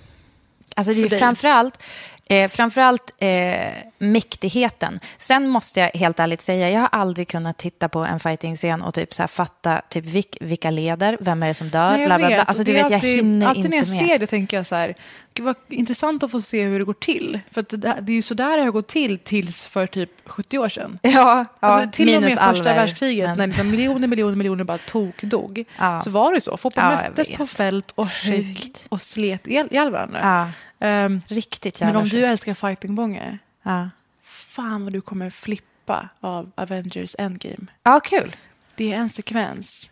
Alltså 0.77 0.95
det 0.95 1.03
är 1.03 1.19
framförallt, 1.19 1.83
eh, 2.31 2.49
framförallt 2.49 3.13
eh, 3.21 3.73
mäktigheten. 3.99 4.99
Sen 5.19 5.49
måste 5.49 5.81
jag 5.81 5.91
helt 5.95 6.21
ärligt 6.21 6.41
säga, 6.41 6.71
jag 6.71 6.81
har 6.81 6.89
aldrig 6.93 7.29
kunnat 7.29 7.59
titta 7.59 7.89
på 7.89 7.99
en 7.99 8.21
fighting-scen 8.21 8.83
och 8.83 8.95
typ 8.95 9.15
så 9.15 9.23
här 9.23 9.29
fatta 9.29 9.83
typ 9.89 10.05
vilk, 10.05 10.37
vilka 10.41 10.71
leder, 10.71 11.17
vem 11.21 11.43
är 11.43 11.47
det 11.49 11.55
som 11.55 11.69
dör, 11.69 11.91
Nej, 11.91 12.01
jag 12.01 12.09
bla 12.09 12.19
bla 12.19 12.29
bla. 12.29 12.43
Alltså 12.43 12.65
du 12.65 12.73
vet, 12.73 12.83
jag 12.83 12.95
alltid- 12.95 13.17
hinner 13.17 13.47
alltid 13.47 13.65
inte 13.65 13.69
när 13.71 13.77
jag 13.77 13.89
med. 13.89 14.09
ser 14.09 14.19
det 14.19 14.27
tänker 14.27 14.57
jag 14.57 14.67
så 14.67 14.75
här, 14.75 14.95
gud 15.35 15.47
vad 15.47 15.55
intressant 15.69 16.23
att 16.23 16.31
få 16.31 16.41
se 16.41 16.65
hur 16.65 16.79
det 16.79 16.85
går 16.85 16.93
till. 16.95 17.41
För 17.51 17.63
det, 17.69 17.77
det 17.77 18.13
är 18.13 18.17
ju 18.17 18.23
så 18.23 18.35
där 18.35 18.57
det 18.59 18.65
har 18.65 18.71
gått 18.71 18.87
till 18.89 19.19
tills 19.19 19.67
för 19.67 19.87
typ 19.87 20.11
70 20.27 20.59
år 20.59 20.69
sedan. 20.69 20.99
Ja, 21.03 21.11
ja 21.11 21.45
Alltså, 21.61 21.91
till 21.97 22.09
och 22.09 22.13
med 22.13 22.23
minus 22.23 22.39
första 22.39 22.65
världskriget, 22.75 23.29
men- 23.29 23.39
när 23.39 23.47
liksom 23.47 23.71
miljoner, 23.71 24.09
miljoner, 24.09 24.37
miljoner 24.37 24.65
bara 24.65 24.79
tokdog, 24.79 25.65
Ja. 25.79 26.01
så 26.01 26.11
var 26.11 26.33
det 26.35 26.41
så. 26.41 26.57
Folk 26.57 26.75
Ja, 26.77 26.91
möttes 26.91 27.31
på 27.37 27.47
fält 27.47 27.93
och 27.95 28.07
högg 28.07 28.73
och 28.89 29.03
slet 29.03 29.47
ihjäl 29.47 29.91
varandra. 29.91 30.19
Ja, 30.23 30.51
Ehm, 30.87 31.21
riktigt 31.29 31.81
men 31.81 31.89
jävla 31.89 32.01
om 32.03 32.09
du 32.09 32.27
älskar 32.27 32.55
fighting-bånge, 32.55 33.39
ja. 33.63 33.91
fan 34.25 34.85
vad 34.85 34.93
du 34.93 35.01
kommer 35.01 35.31
flippa 35.31 36.09
av 36.21 36.51
Avengers 36.55 37.17
Endgame. 37.19 37.67
ja, 37.83 38.01
kul. 38.01 38.37
Det 38.75 38.93
är 38.93 38.97
en 38.97 39.11
sekvens. 39.11 39.91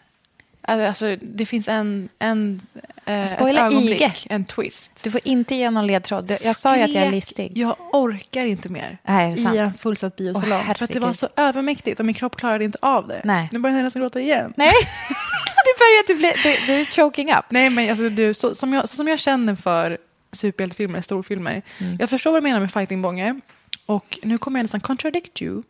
Alltså, 0.62 1.16
det 1.16 1.46
finns 1.46 1.68
en, 1.68 2.08
en 2.18 2.60
eh, 3.04 3.22
ett 3.22 3.40
ögonblick, 3.40 4.00
Ige. 4.00 4.12
en 4.30 4.44
twist. 4.44 5.00
Du 5.04 5.10
får 5.10 5.20
inte 5.24 5.54
ge 5.54 5.70
någon 5.70 5.86
ledtråd. 5.86 6.30
Jag 6.44 6.56
sa 6.56 6.76
ju 6.76 6.82
att 6.82 6.94
jag 6.94 7.04
är 7.04 7.10
listig. 7.10 7.58
Jag 7.58 7.76
orkar 7.92 8.46
inte 8.46 8.68
mer. 8.68 8.98
Nej, 9.02 9.26
är 9.26 9.30
det 9.30 9.36
sant? 9.36 9.54
I 9.54 9.58
en 9.58 9.72
fullsatt 9.72 10.16
biosalong. 10.16 10.62
Åh, 10.68 10.74
för 10.74 10.84
att 10.84 10.92
det 10.92 11.00
var 11.00 11.12
så 11.12 11.28
övermäktigt 11.36 12.00
och 12.00 12.06
min 12.06 12.14
kropp 12.14 12.36
klarade 12.36 12.64
inte 12.64 12.78
av 12.82 13.08
det. 13.08 13.20
Nej. 13.24 13.48
Nu 13.52 13.58
börjar 13.58 13.76
jag 13.76 13.84
nästan 13.84 14.02
gråta 14.02 14.20
igen. 14.20 14.52
Nej, 14.56 14.72
du 15.64 15.78
börjar 15.78 16.06
du 16.06 16.14
bli, 16.14 16.32
du, 16.42 16.66
du 16.66 16.80
är 16.80 16.84
choking 16.84 17.32
up. 17.32 17.44
Nej, 17.50 17.70
men 17.70 17.90
alltså, 17.90 18.08
du, 18.08 18.34
så, 18.34 18.54
som, 18.54 18.72
jag, 18.72 18.88
så 18.88 18.96
som 18.96 19.08
jag 19.08 19.18
känner 19.18 19.54
för 19.54 19.98
superhjältefilmer, 20.32 21.00
storfilmer. 21.00 21.62
Mm. 21.78 21.96
Jag 22.00 22.10
förstår 22.10 22.32
vad 22.32 22.42
du 22.42 22.48
menar 22.48 22.60
med 22.60 22.72
fightingbånge. 22.72 23.40
Och 23.86 24.18
nu 24.22 24.38
kommer 24.38 24.58
jag 24.58 24.64
nästan 24.64 24.80
contradict 24.80 25.42
you. 25.42 25.62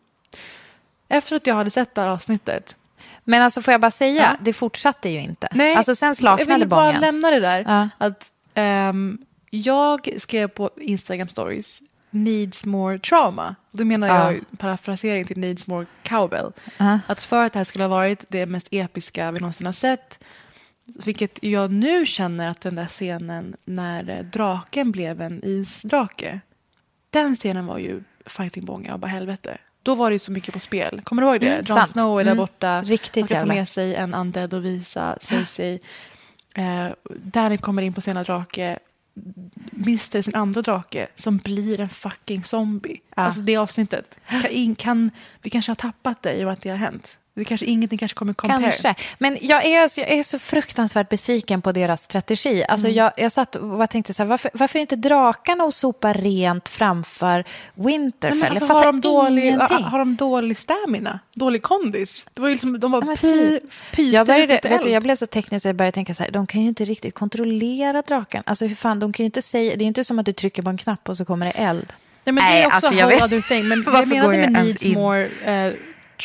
Efter 1.09 1.35
att 1.35 1.47
jag 1.47 1.55
hade 1.55 1.69
sett 1.69 1.95
det 1.95 2.01
här 2.01 2.09
avsnittet. 2.09 2.75
Men 3.29 3.41
alltså 3.41 3.61
får 3.61 3.71
jag 3.71 3.81
bara 3.81 3.91
säga, 3.91 4.21
Ja. 4.21 4.37
det 4.41 4.53
fortsatte 4.53 5.09
ju 5.09 5.19
inte. 5.19 5.47
Nej, 5.51 5.75
alltså 5.75 5.95
sen 5.95 6.07
jag 6.07 6.17
slaknade 6.17 6.59
vill 6.59 6.67
bara 6.69 6.85
bången. 6.85 7.01
lämna 7.01 7.31
det 7.31 7.39
där. 7.39 7.63
Ja. 7.67 7.89
Att, 7.97 8.31
ehm, 8.53 9.17
jag 9.49 10.09
skrev 10.17 10.47
på 10.47 10.69
Instagram 10.77 11.27
stories 11.27 11.81
needs 12.09 12.65
more 12.65 12.99
trauma. 12.99 13.55
Då 13.71 13.85
menar 13.85 14.07
Ja. 14.07 14.31
jag 14.31 14.59
parafrasering 14.59 15.25
till 15.25 15.37
needs 15.39 15.67
more 15.67 15.85
cowbell. 16.03 16.51
Ja. 16.77 16.99
Att 17.07 17.23
för 17.23 17.43
att 17.45 17.53
det 17.53 17.59
här 17.59 17.63
skulle 17.63 17.83
ha 17.83 17.89
varit 17.89 18.25
det 18.29 18.45
mest 18.45 18.67
episka 18.71 19.31
vi 19.31 19.39
någonsin 19.39 19.65
har 19.65 19.73
sett 19.73 20.23
vilket 21.05 21.39
jag 21.43 21.71
nu 21.71 22.05
känner 22.05 22.49
att 22.49 22.61
den 22.61 22.75
där 22.75 22.85
scenen 22.85 23.55
när 23.65 24.23
draken 24.23 24.91
blev 24.91 25.21
en 25.21 25.43
isdrake. 25.43 26.39
Den 27.09 27.35
scenen 27.35 27.65
var 27.65 27.77
ju 27.77 28.03
fightingbånga 28.25 28.93
och 28.93 28.99
bara 28.99 29.07
helvete. 29.07 29.57
Då 29.83 29.95
var 29.95 30.11
det 30.11 30.19
så 30.19 30.31
mycket 30.31 30.53
på 30.53 30.59
spel. 30.59 31.01
Kommer 31.03 31.21
du 31.21 31.27
ihåg 31.27 31.41
det? 31.41 31.47
Mm, 31.53 31.65
Jon. 31.67 31.85
Snow 31.87 32.19
är 32.19 32.23
där 32.23 32.31
Mm, 32.31 32.37
borta. 32.41 32.81
riktigt 32.81 33.21
Han 33.21 33.27
ska 33.27 33.35
ta 33.35 33.39
jävla. 33.39 33.53
med 33.53 33.67
sig 33.67 33.95
en 33.95 34.13
undead 34.13 34.53
och 34.53 34.65
visa 34.65 35.17
Cersei. 35.21 35.79
Eh, 36.55 36.87
Danny 37.23 37.57
kommer 37.57 37.81
in 37.81 37.93
på 37.93 38.01
sina 38.01 38.23
drake. 38.23 38.79
Mister 39.71 40.21
sin 40.21 40.35
andra 40.35 40.61
drake 40.61 41.07
som 41.15 41.37
blir 41.37 41.79
en 41.79 41.89
fucking 41.89 42.43
zombie. 42.43 43.01
Ja. 43.15 43.23
Alltså 43.23 43.41
det 43.41 43.57
avsnittet. 43.57 44.19
Kan, 44.41 44.75
kan, 44.75 45.11
vi 45.41 45.49
kanske 45.49 45.69
har 45.69 45.75
tappat 45.75 46.21
det 46.21 46.33
i 46.33 46.41
och 46.41 46.45
med 46.45 46.53
att 46.53 46.61
det 46.61 46.69
har 46.69 46.77
hänt. 46.77 47.18
Det 47.33 47.43
kanske, 47.45 47.65
ingenting 47.65 47.99
kanske 47.99 48.15
kommer 48.15 48.33
compare. 48.33 48.61
Kanske. 48.61 48.95
Men 49.17 49.37
jag 49.41 49.65
är, 49.65 49.87
så- 49.87 49.99
jag 49.99 50.09
är 50.09 50.23
så 50.23 50.39
fruktansvärt 50.39 51.09
besviken 51.09 51.61
på 51.61 51.71
deras 51.71 52.03
strategi. 52.03 52.63
Alltså 52.69 52.87
Mm. 52.87 52.97
jag, 52.97 53.11
jag 53.17 53.31
satt 53.31 53.55
och 53.55 53.89
tänkte 53.89 54.13
så 54.13 54.23
här, 54.23 54.27
varför, 54.27 54.51
varför 54.53 54.79
inte 54.79 54.95
drakarna 54.95 55.63
och 55.63 55.73
sopa 55.73 56.13
rent 56.13 56.69
framför 56.69 57.43
Winterfell? 57.75 58.39
Nej, 58.39 58.49
alltså, 58.49 58.65
jag 58.65 58.73
har, 58.73 58.79
fattar 58.79 58.91
de 58.91 59.01
dålig, 59.01 59.45
ingenting. 59.45 59.83
har 59.83 59.99
de 59.99 60.15
dålig 60.15 60.57
stamina? 60.57 61.19
Dålig 61.35 61.61
kondis? 61.61 62.27
Det 62.33 62.41
var 62.41 62.47
ju 62.47 62.53
liksom, 62.53 62.79
de 62.79 62.91
var 62.91 63.01
Ja, 63.07 63.15
py, 63.15 63.21
typ. 63.21 63.63
pyste 63.91 64.15
jag, 64.15 64.27
började, 64.27 64.59
vet 64.63 64.81
du, 64.81 64.89
jag 64.89 65.03
blev 65.03 65.15
så 65.15 65.25
teknisk 65.25 65.65
att 65.65 65.69
jag 65.69 65.75
började 65.75 65.95
tänka 65.95 66.13
så 66.13 66.23
här, 66.23 66.31
de 66.31 66.47
kan 66.47 66.61
ju 66.61 66.67
inte 66.67 66.85
riktigt 66.85 67.13
kontrollera 67.15 68.01
draken. 68.01 68.43
Alltså 68.45 68.65
hur 68.65 68.75
fan, 68.75 68.99
de 68.99 69.13
kan 69.13 69.23
ju 69.23 69.25
inte 69.25 69.41
säga, 69.41 69.75
det 69.75 69.83
är 69.83 69.87
inte 69.87 70.03
som 70.03 70.19
att 70.19 70.25
du 70.25 70.33
trycker 70.33 70.63
på 70.63 70.69
en 70.69 70.77
knapp 70.77 71.09
och 71.09 71.17
så 71.17 71.25
kommer 71.25 71.45
det 71.45 71.51
eld. 71.51 71.85
Nej, 72.23 72.33
men 72.33 72.35
det 72.35 72.41
Nej, 72.49 72.61
är 72.61 72.65
också 72.67 72.75
alltså, 72.75 72.93
a 72.93 73.11
jag 73.11 73.27
vet- 73.29 73.47
thing. 73.47 73.67
Men 73.67 73.83
jag 73.93 74.07
menade 74.07 74.37
med 74.37 74.51
needs 74.51 74.83
in? 74.85 74.93
more 74.93 75.25
eh, 75.43 75.73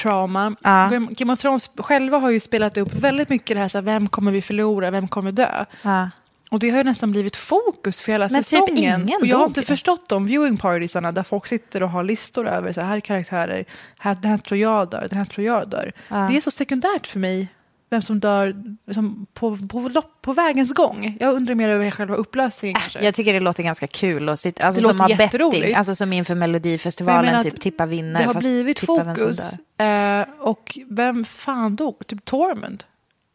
trauma. 0.02 0.56
Ja. 0.62 0.70
Game- 0.70 1.32
of 1.32 1.40
Thrones 1.40 1.70
själva 1.76 2.18
har 2.18 2.30
ju 2.30 2.40
spelat 2.40 2.76
upp 2.76 2.92
väldigt 2.94 3.28
mycket 3.28 3.56
det 3.56 3.60
här, 3.60 3.68
så 3.68 3.78
här 3.78 3.82
vem 3.82 4.08
kommer 4.08 4.32
vi 4.32 4.42
förlora, 4.42 4.90
vem 4.90 5.08
kommer 5.08 5.32
dö? 5.32 5.64
Ja. 5.82 6.10
Och 6.50 6.58
det 6.60 6.70
har 6.70 6.78
ju 6.78 6.84
nästan 6.84 7.10
blivit 7.10 7.36
fokus 7.36 8.02
för 8.02 8.12
hela 8.12 8.28
Men 8.30 8.42
typ 8.42 8.46
säsongen. 8.46 8.76
ingen 8.76 9.02
och 9.20 9.26
jag 9.26 9.36
har 9.36 9.42
dog 9.42 9.50
inte 9.50 9.60
ju. 9.60 9.66
förstått 9.66 10.08
de 10.08 10.26
viewing 10.26 10.56
partiesarna 10.56 11.12
där 11.12 11.22
folk 11.22 11.46
sitter 11.46 11.82
och 11.82 11.90
har 11.90 12.04
listor 12.04 12.48
över 12.48 12.72
så 12.72 12.80
här 12.80 12.96
är 12.96 13.00
karaktärer, 13.00 13.64
här, 13.98 14.14
den 14.14 14.30
här 14.30 14.38
tror 14.38 14.60
jag 14.60 14.90
dör, 14.90 15.06
den 15.10 15.18
här 15.18 15.24
tror 15.24 15.46
jag 15.46 15.68
dör. 15.68 15.92
Ja. 16.08 16.16
Det 16.16 16.36
är 16.36 16.40
så 16.40 16.50
sekundärt 16.50 17.06
för 17.06 17.18
mig 17.18 17.48
vem 17.94 18.02
som 18.02 18.20
dör 18.20 18.54
liksom, 18.86 19.26
på, 19.34 19.56
på, 19.68 20.02
på 20.20 20.32
vägens 20.32 20.72
gång. 20.74 21.16
Jag 21.20 21.34
undrar 21.34 21.54
mer 21.54 21.68
över 21.68 21.90
själva 21.90 22.14
upplösningen 22.14 22.80
kanske. 22.80 23.04
Jag 23.04 23.14
tycker 23.14 23.32
det 23.32 23.40
låter 23.40 23.62
ganska 23.62 23.86
kul. 23.86 24.28
Och 24.28 24.38
sitta, 24.38 24.66
alltså 24.66 24.80
Det 24.80 24.86
som 24.88 24.96
låter 25.08 25.16
betting, 25.50 25.74
alltså 25.74 25.94
som 25.94 26.12
inför 26.12 26.34
Melodifestivalen, 26.34 27.42
typ 27.42 27.60
tippa 27.60 27.86
vinnare. 27.86 28.22
det 28.22 28.28
har 28.28 28.40
blivit 28.40 28.82
vem 28.82 28.86
fokus. 28.86 29.56
dör. 29.76 30.20
Eh, 30.20 30.26
och 30.38 30.78
vem 30.88 31.24
fan 31.24 31.76
dog? 31.76 32.06
Typ 32.06 32.24
Tormund? 32.24 32.84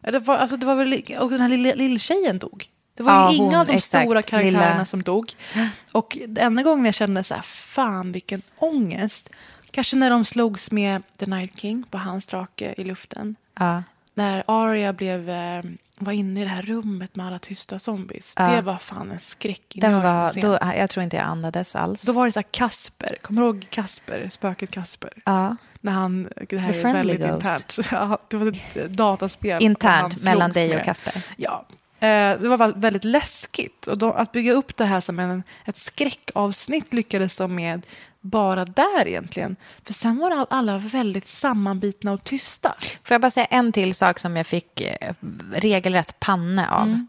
Eller 0.04 0.20
var, 0.20 0.38
alltså 0.38 0.58
det 0.58 0.66
var 0.66 0.76
väl, 0.76 1.04
och 1.20 1.30
den 1.32 1.42
här 1.42 1.50
lilla, 1.50 1.74
lilla 1.76 2.34
dog. 2.34 2.66
Det 2.98 3.04
var 3.04 3.14
Ja, 3.14 3.32
ju 3.32 3.38
inga 3.38 3.46
hon, 3.46 3.56
av 3.56 3.66
de 3.66 3.74
exakt, 3.74 4.04
stora 4.06 4.22
karaktärerna 4.22 4.70
lilla- 4.74 4.86
som 4.86 5.04
dog. 5.04 5.32
Och 5.92 6.18
enda 6.38 6.64
gången 6.64 6.86
jag 6.86 6.94
kände 6.94 7.24
så 7.24 7.34
här, 7.36 7.42
fan 7.42 8.12
vilken 8.12 8.42
ångest. 8.58 9.30
Kanske 9.72 9.96
när 9.96 10.10
de 10.10 10.26
slogs 10.26 10.72
med 10.72 11.04
The 11.18 11.26
Night 11.26 11.60
King 11.60 11.84
på 11.90 11.98
hans 11.98 12.28
drake 12.28 12.74
i 12.78 12.84
luften. 12.84 13.36
Ja. 13.60 13.84
När 14.20 14.44
Arya 14.48 14.94
blev, 14.94 15.30
eh, 15.30 15.64
var 15.98 16.12
inne 16.14 16.42
i 16.42 16.44
det 16.44 16.50
här 16.50 16.62
rummet 16.62 17.16
med 17.16 17.28
alla 17.28 17.40
tysta 17.40 17.80
zombies. 17.80 18.34
Ja. 18.38 18.48
Det 18.56 18.62
var 18.62 18.78
fan 18.78 19.02
en 19.02 19.08
Den 19.10 19.20
skräckinjagande 19.20 20.08
var, 20.08 20.42
då, 20.42 20.74
jag 20.78 20.90
tror 20.90 21.04
inte 21.04 21.16
jag 21.18 21.26
andades 21.26 21.76
alls. 21.76 22.04
Då 22.06 22.12
var 22.14 22.26
det 22.26 22.32
så 22.32 22.44
Kasper, 22.52 23.18
kommer 23.22 23.42
du 23.42 23.48
ihåg 23.48 23.68
Kasper, 23.70 24.30
spöket 24.30 24.72
Kasper? 24.72 25.10
ja. 25.26 25.56
När 25.82 25.92
han, 25.92 26.30
det 26.50 26.58
här 26.58 26.74
The 26.74 26.80
är 26.80 26.94
väldigt 26.94 27.20
Ghost. 27.22 27.34
internt. 27.34 27.80
Ja, 27.92 28.18
det 28.28 28.38
var 28.38 28.48
ett 28.48 28.92
dataspel. 28.92 29.64
Internt 29.64 30.24
mellan 30.24 30.52
dig 30.52 30.70
med- 30.70 30.78
och 30.80 30.86
Kasper. 30.86 31.24
Ja. 31.38 31.66
Eh, 32.00 32.08
Det 32.40 32.48
var 32.48 32.58
väl- 32.58 32.74
väldigt 32.76 33.04
läskigt. 33.04 33.88
Och 33.88 33.98
då, 33.98 34.12
att 34.14 34.32
bygga 34.32 34.54
upp 34.54 34.78
det 34.78 34.86
här 34.86 35.02
som 35.02 35.20
en, 35.20 35.44
ett 35.66 35.78
skräckavsnitt 35.78 36.94
lyckades 36.94 37.38
de 37.38 37.56
med 37.56 37.86
bara 38.22 38.66
där 38.66 39.08
egentligen. 39.08 39.56
För 39.86 39.94
sen 39.94 40.18
var 40.18 40.32
all- 40.32 40.48
alla 40.50 40.78
väldigt 40.78 41.28
sammanbitna 41.28 42.12
och 42.12 42.24
tysta. 42.24 42.76
Får 43.04 43.14
jag 43.16 43.22
bara 43.22 43.32
säga 43.32 43.46
en 43.46 43.72
till 43.72 43.94
sak 43.96 44.20
som 44.20 44.36
jag 44.38 44.48
fick 44.48 44.82
eh, 44.82 45.14
regelrätt 45.54 46.20
panne 46.20 46.70
av? 46.70 46.88
Mm. 46.88 47.08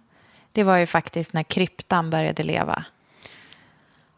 Det 0.53 0.63
var 0.65 0.77
ju 0.77 0.87
faktiskt 0.87 1.33
när 1.33 1.43
kryptan 1.43 2.11
började 2.11 2.43
leva. 2.43 2.85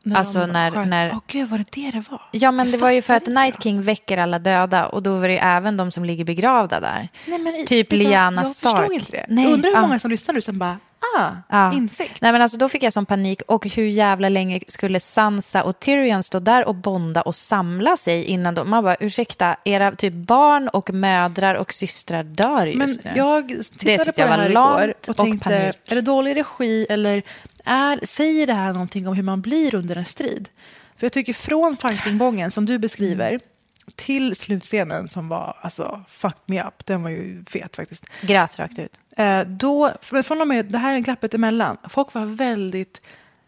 När 0.04 0.16
Alltså 0.18 0.46
när- 0.46 0.70
sköts. 0.70 0.90
när- 0.90 1.10
Åh 1.12 1.20
gud, 1.26 1.48
var 1.48 1.58
det 1.58 1.64
det 1.72 1.90
det 1.90 2.10
var? 2.10 2.22
Ja, 2.32 2.50
men 2.50 2.70
det 2.70 2.78
var 2.78 2.90
ju 2.90 3.02
för 3.02 3.14
att 3.14 3.26
Night 3.26 3.62
King 3.62 3.82
väcker 3.82 4.18
alla 4.18 4.38
döda 4.38 4.86
och 4.86 5.02
då 5.02 5.18
var 5.18 5.26
det 5.28 5.32
ju 5.32 5.38
även 5.38 5.76
de 5.76 5.90
som 5.90 6.04
ligger 6.04 6.24
begravda 6.24 6.80
där. 6.80 7.08
Nej, 7.26 7.38
men 7.38 7.66
typ 7.66 7.92
jag 7.92 8.48
Stark. 8.48 8.74
Jag 8.74 8.80
förstod 8.80 8.92
inte 8.92 9.12
det. 9.12 9.26
Nej, 9.28 9.44
jag 9.44 9.52
undrar 9.52 9.70
hur 9.70 9.76
ja. 9.76 9.82
många 9.82 9.98
som 9.98 10.10
lyssnade 10.10 10.38
och 10.38 10.44
sen 10.44 10.58
bara, 10.58 10.78
ah, 11.18 11.30
Ja. 11.48 11.72
insikt. 11.72 12.20
Nej, 12.20 12.32
men 12.32 12.42
alltså, 12.42 12.58
då 12.58 12.68
fick 12.68 12.82
jag 12.82 12.92
sån 12.92 13.06
panik. 13.06 13.42
Och 13.48 13.66
hur 13.66 13.84
jävla 13.86 14.28
länge 14.28 14.60
skulle 14.68 15.00
Sansa 15.00 15.62
och 15.64 15.80
Tyrion 15.80 16.22
stå 16.22 16.38
där 16.38 16.68
och 16.68 16.74
bonda 16.74 17.22
och 17.22 17.34
samla 17.34 17.96
sig 17.96 18.24
innan 18.24 18.54
de... 18.54 18.70
Man 18.70 18.84
bara, 18.84 18.96
ursäkta, 19.00 19.56
era 19.64 19.92
typ 19.92 20.14
barn 20.14 20.68
och 20.68 20.90
mödrar 20.94 21.54
och 21.54 21.72
systrar 21.72 22.22
dör 22.22 22.66
just 22.66 22.78
Men 23.04 23.12
nu. 23.12 23.18
jag 23.18 23.48
Det 23.48 23.62
tittade 23.62 23.98
tyckte 23.98 24.12
på 24.12 24.20
jag 24.20 24.28
det 24.28 24.32
här 24.42 24.50
igår 24.50 24.94
och 25.02 25.08
och 25.08 25.16
tänkte, 25.16 25.48
panik. 25.48 25.76
är 25.86 25.94
det 25.94 26.00
dålig 26.00 26.36
regi 26.36 26.86
eller 26.90 27.22
är, 27.64 28.00
säger 28.02 28.46
det 28.46 28.52
här 28.54 28.72
någonting 28.72 29.08
om 29.08 29.14
hur 29.14 29.22
man 29.22 29.40
blir 29.40 29.74
under 29.74 29.96
en 29.96 30.04
strid? 30.04 30.48
För 30.96 31.04
jag 31.04 31.12
tycker 31.12 31.32
från 31.32 31.76
fightingbången 31.76 32.50
som 32.50 32.66
du 32.66 32.78
beskriver 32.78 33.40
till 33.96 34.36
slutscenen 34.36 35.08
som 35.08 35.28
var, 35.28 35.56
alltså, 35.60 36.04
fuck 36.08 36.36
me 36.46 36.62
up, 36.62 36.86
den 36.86 37.02
var 37.02 37.10
ju 37.10 37.44
fet 37.44 37.76
faktiskt. 37.76 38.22
Grät 38.22 38.58
rakt 38.58 38.78
ut. 38.78 38.98
Eh, 39.16 39.40
då, 39.40 39.92
från 40.00 40.40
och 40.40 40.48
med, 40.48 40.66
det 40.66 40.78
här 40.78 40.94
är 40.94 40.98
glappet 40.98 41.34
emellan, 41.34 41.76
folk 41.88 42.14
var 42.14 42.24
väldigt, 42.24 43.02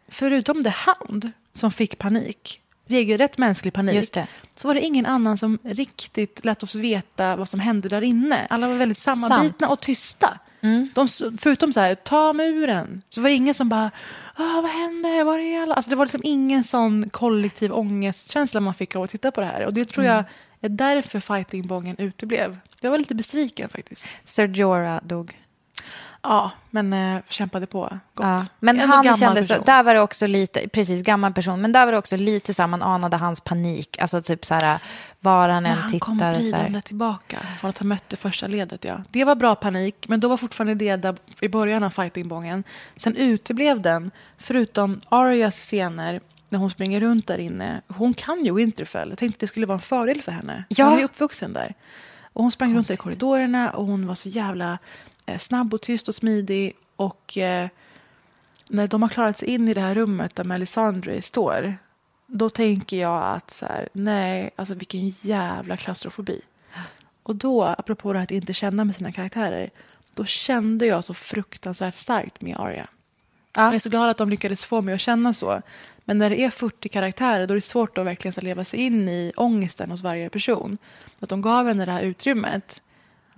förutom 0.09 0.65
The 0.65 0.73
Hound 0.87 1.31
som 1.53 1.71
fick 1.71 1.99
panik, 1.99 2.61
regelrätt 2.87 3.39
mänsklig 3.39 3.73
panik, 3.73 4.17
så 4.55 4.69
var 4.69 4.75
det 4.75 4.81
ingen 4.81 5.07
annan 5.07 5.39
som 5.39 5.59
riktigt 5.63 6.45
lät 6.45 6.63
oss 6.63 6.75
veta 6.75 7.37
vad 7.37 7.49
som 7.49 7.61
hände 7.61 7.89
där 7.89 8.03
inne. 8.03 8.47
Alla 8.51 8.69
var 8.69 8.75
väldigt 8.75 8.99
sammanbitna 8.99 9.67
Sant. 9.67 9.73
och 9.79 9.81
tysta. 9.81 10.39
De, 10.95 11.05
s- 11.07 11.23
förutom 11.39 11.73
så 11.73 11.81
här, 11.81 11.95
ta 11.95 12.33
muren, 12.33 13.03
så 13.11 13.21
var 13.21 13.29
det 13.29 13.35
ingen 13.35 13.55
som 13.55 13.69
bara, 13.69 13.91
ah, 14.35 14.61
vad 14.61 14.71
händer, 14.71 15.25
var 15.25 15.39
är 15.39 15.63
alla? 15.63 15.75
Alltså 15.75 15.91
det 15.91 15.97
var 15.97 16.05
liksom 16.07 16.21
ingen 16.25 16.65
sån 16.65 17.11
kollektiv 17.11 17.73
ångestkänsla 17.73 18.61
man 18.61 18.75
fick 18.75 18.97
av 18.97 19.03
att 19.03 19.11
titta 19.11 19.31
på 19.31 19.41
det 19.41 19.47
här. 19.47 19.67
Och 19.67 19.75
det 19.75 19.85
tror 19.85 20.07
jag 20.07 20.25
är 20.61 20.69
därför 20.69 21.21
fightingbången 21.21 21.97
uteblev. 21.99 22.59
Jag 22.81 22.91
var 22.91 22.99
lite 22.99 23.15
besviken 23.15 23.69
faktiskt. 23.69 24.07
Sir 24.25 24.49
Jorah 24.49 25.01
dog. 25.05 25.39
Ja, 26.25 26.51
men 26.71 26.93
eh, 26.93 27.23
kämpade 27.29 27.67
på. 27.67 27.81
Gott. 28.15 28.27
Ja. 28.27 28.47
Men 28.61 28.81
Ändå 28.81 28.95
han 28.95 29.17
kändes, 29.17 29.49
så, 29.49 29.63
där 29.63 29.83
var 29.83 29.95
det 29.95 30.01
också 30.01 30.27
lite, 30.27 30.69
precis 30.69 31.03
gammal 31.03 31.33
person, 31.33 31.61
men 31.61 31.73
där 31.73 31.85
var 31.85 31.93
det 31.93 31.99
också 31.99 32.17
lite 32.17 32.55
så 32.55 32.63
här, 32.63 32.67
man 32.67 32.83
anade 32.83 33.17
hans 33.17 33.41
panik. 33.41 33.99
Alltså 33.99 34.21
typ 34.21 34.45
så 34.45 34.55
här, 34.55 34.79
var 35.21 35.49
han 35.49 35.63
När 35.63 35.71
än 35.71 35.79
han 35.79 35.99
kom 35.99 36.19
tittade 36.19 36.43
så 36.43 36.57
här. 36.57 36.63
ridande 36.63 36.81
tillbaka 36.81 37.39
från 37.61 37.71
att 37.71 37.79
ha 37.79 37.87
mött 37.87 38.09
det 38.09 38.17
första 38.17 38.47
ledet. 38.47 38.85
Ja. 38.85 38.95
Det 39.11 39.25
var 39.25 39.35
bra 39.35 39.55
panik, 39.55 40.09
men 40.09 40.21
då 40.21 40.29
var 40.29 40.37
fortfarande 40.37 40.75
det 40.75 40.97
där 40.97 41.17
i 41.41 41.49
början 41.49 41.83
av 41.83 41.91
fightingbången. 41.91 42.65
Sen 42.97 43.17
uteblev 43.17 43.83
den, 43.83 44.11
förutom 44.39 45.01
Arias 45.09 45.55
scener 45.55 46.21
när 46.49 46.59
hon 46.59 46.71
springer 46.71 47.01
runt 47.01 47.27
där 47.27 47.39
inne. 47.39 47.81
Hon 47.89 48.15
kan 48.15 48.45
ju 48.45 48.55
Winterfell. 48.55 49.09
Jag 49.09 49.19
tänkte 49.19 49.41
det 49.41 49.47
skulle 49.47 49.67
vara 49.67 49.77
en 49.77 49.83
fördel 49.83 50.23
för 50.23 50.33
henne. 50.33 50.65
Ja. 50.69 50.89
Hon 50.89 50.99
är 50.99 51.05
uppvuxen 51.05 51.53
där. 51.53 51.75
Och 52.33 52.43
hon 52.43 52.51
sprang 52.51 52.77
runt 52.77 52.89
där 52.89 52.95
i 52.95 52.97
korridorerna 52.97 53.71
och 53.71 53.87
hon 53.87 54.07
var 54.07 54.15
så 54.15 54.29
jävla 54.29 54.79
snabb 55.39 55.75
och 55.75 55.81
tyst 55.81 56.09
och 56.09 56.15
smidig. 56.15 56.77
Och 56.97 57.39
eh, 57.39 57.69
när 58.71 58.87
de 58.87 59.03
har 59.03 59.09
klarat 59.09 59.39
sig 59.39 59.49
in 59.49 59.69
i 59.69 59.75
det 59.75 59.81
här 59.81 59.95
rummet 59.95 60.35
där 60.35 60.45
Melisandre 60.45 61.23
står 61.23 61.77
då 62.27 62.51
tänker 62.51 62.97
jag 62.97 63.35
att 63.37 63.51
så 63.51 63.67
här, 63.67 63.89
nej, 63.93 64.51
alltså 64.57 64.75
vilken 64.75 65.09
jävla 65.09 65.77
klaustrofobi. 65.77 66.41
Och 67.23 67.37
då, 67.37 67.63
apropå 67.65 68.13
det 68.13 68.19
här 68.19 68.25
att 68.25 68.31
inte 68.31 68.53
känna 68.53 68.85
med 68.85 68.97
sina 68.97 69.13
karaktärer, 69.13 69.71
då 70.15 70.25
kände 70.25 70.87
jag 70.87 71.05
så 71.05 71.15
fruktansvärt 71.15 71.97
starkt 71.97 72.41
med 72.41 72.57
Arya. 72.61 72.87
Jag 73.57 73.75
är 73.75 73.79
så 73.79 73.89
glad 73.89 74.11
att 74.11 74.19
de 74.19 74.31
lyckades 74.31 74.65
få 74.65 74.81
mig 74.83 74.95
att 74.95 75.01
känna 75.01 75.33
så. 75.33 75.63
Men 76.05 76.19
när 76.19 76.31
det 76.31 76.41
är 76.41 76.51
40 76.51 76.89
karaktärer 76.89 77.47
då 77.47 77.55
är 77.55 77.57
det 77.57 77.61
svårt 77.61 77.99
att 77.99 78.07
verkligen 78.07 78.45
leva 78.45 78.65
sig 78.65 78.81
in 78.81 79.09
i 79.09 79.33
ångesten 79.37 79.91
hos 79.91 80.03
varje 80.03 80.31
person. 80.31 80.79
Att 81.21 81.29
de 81.29 81.43
gav 81.43 81.69
henne 81.69 81.85
det 81.85 81.93
här 81.93 82.03
utrymmet 82.03 82.83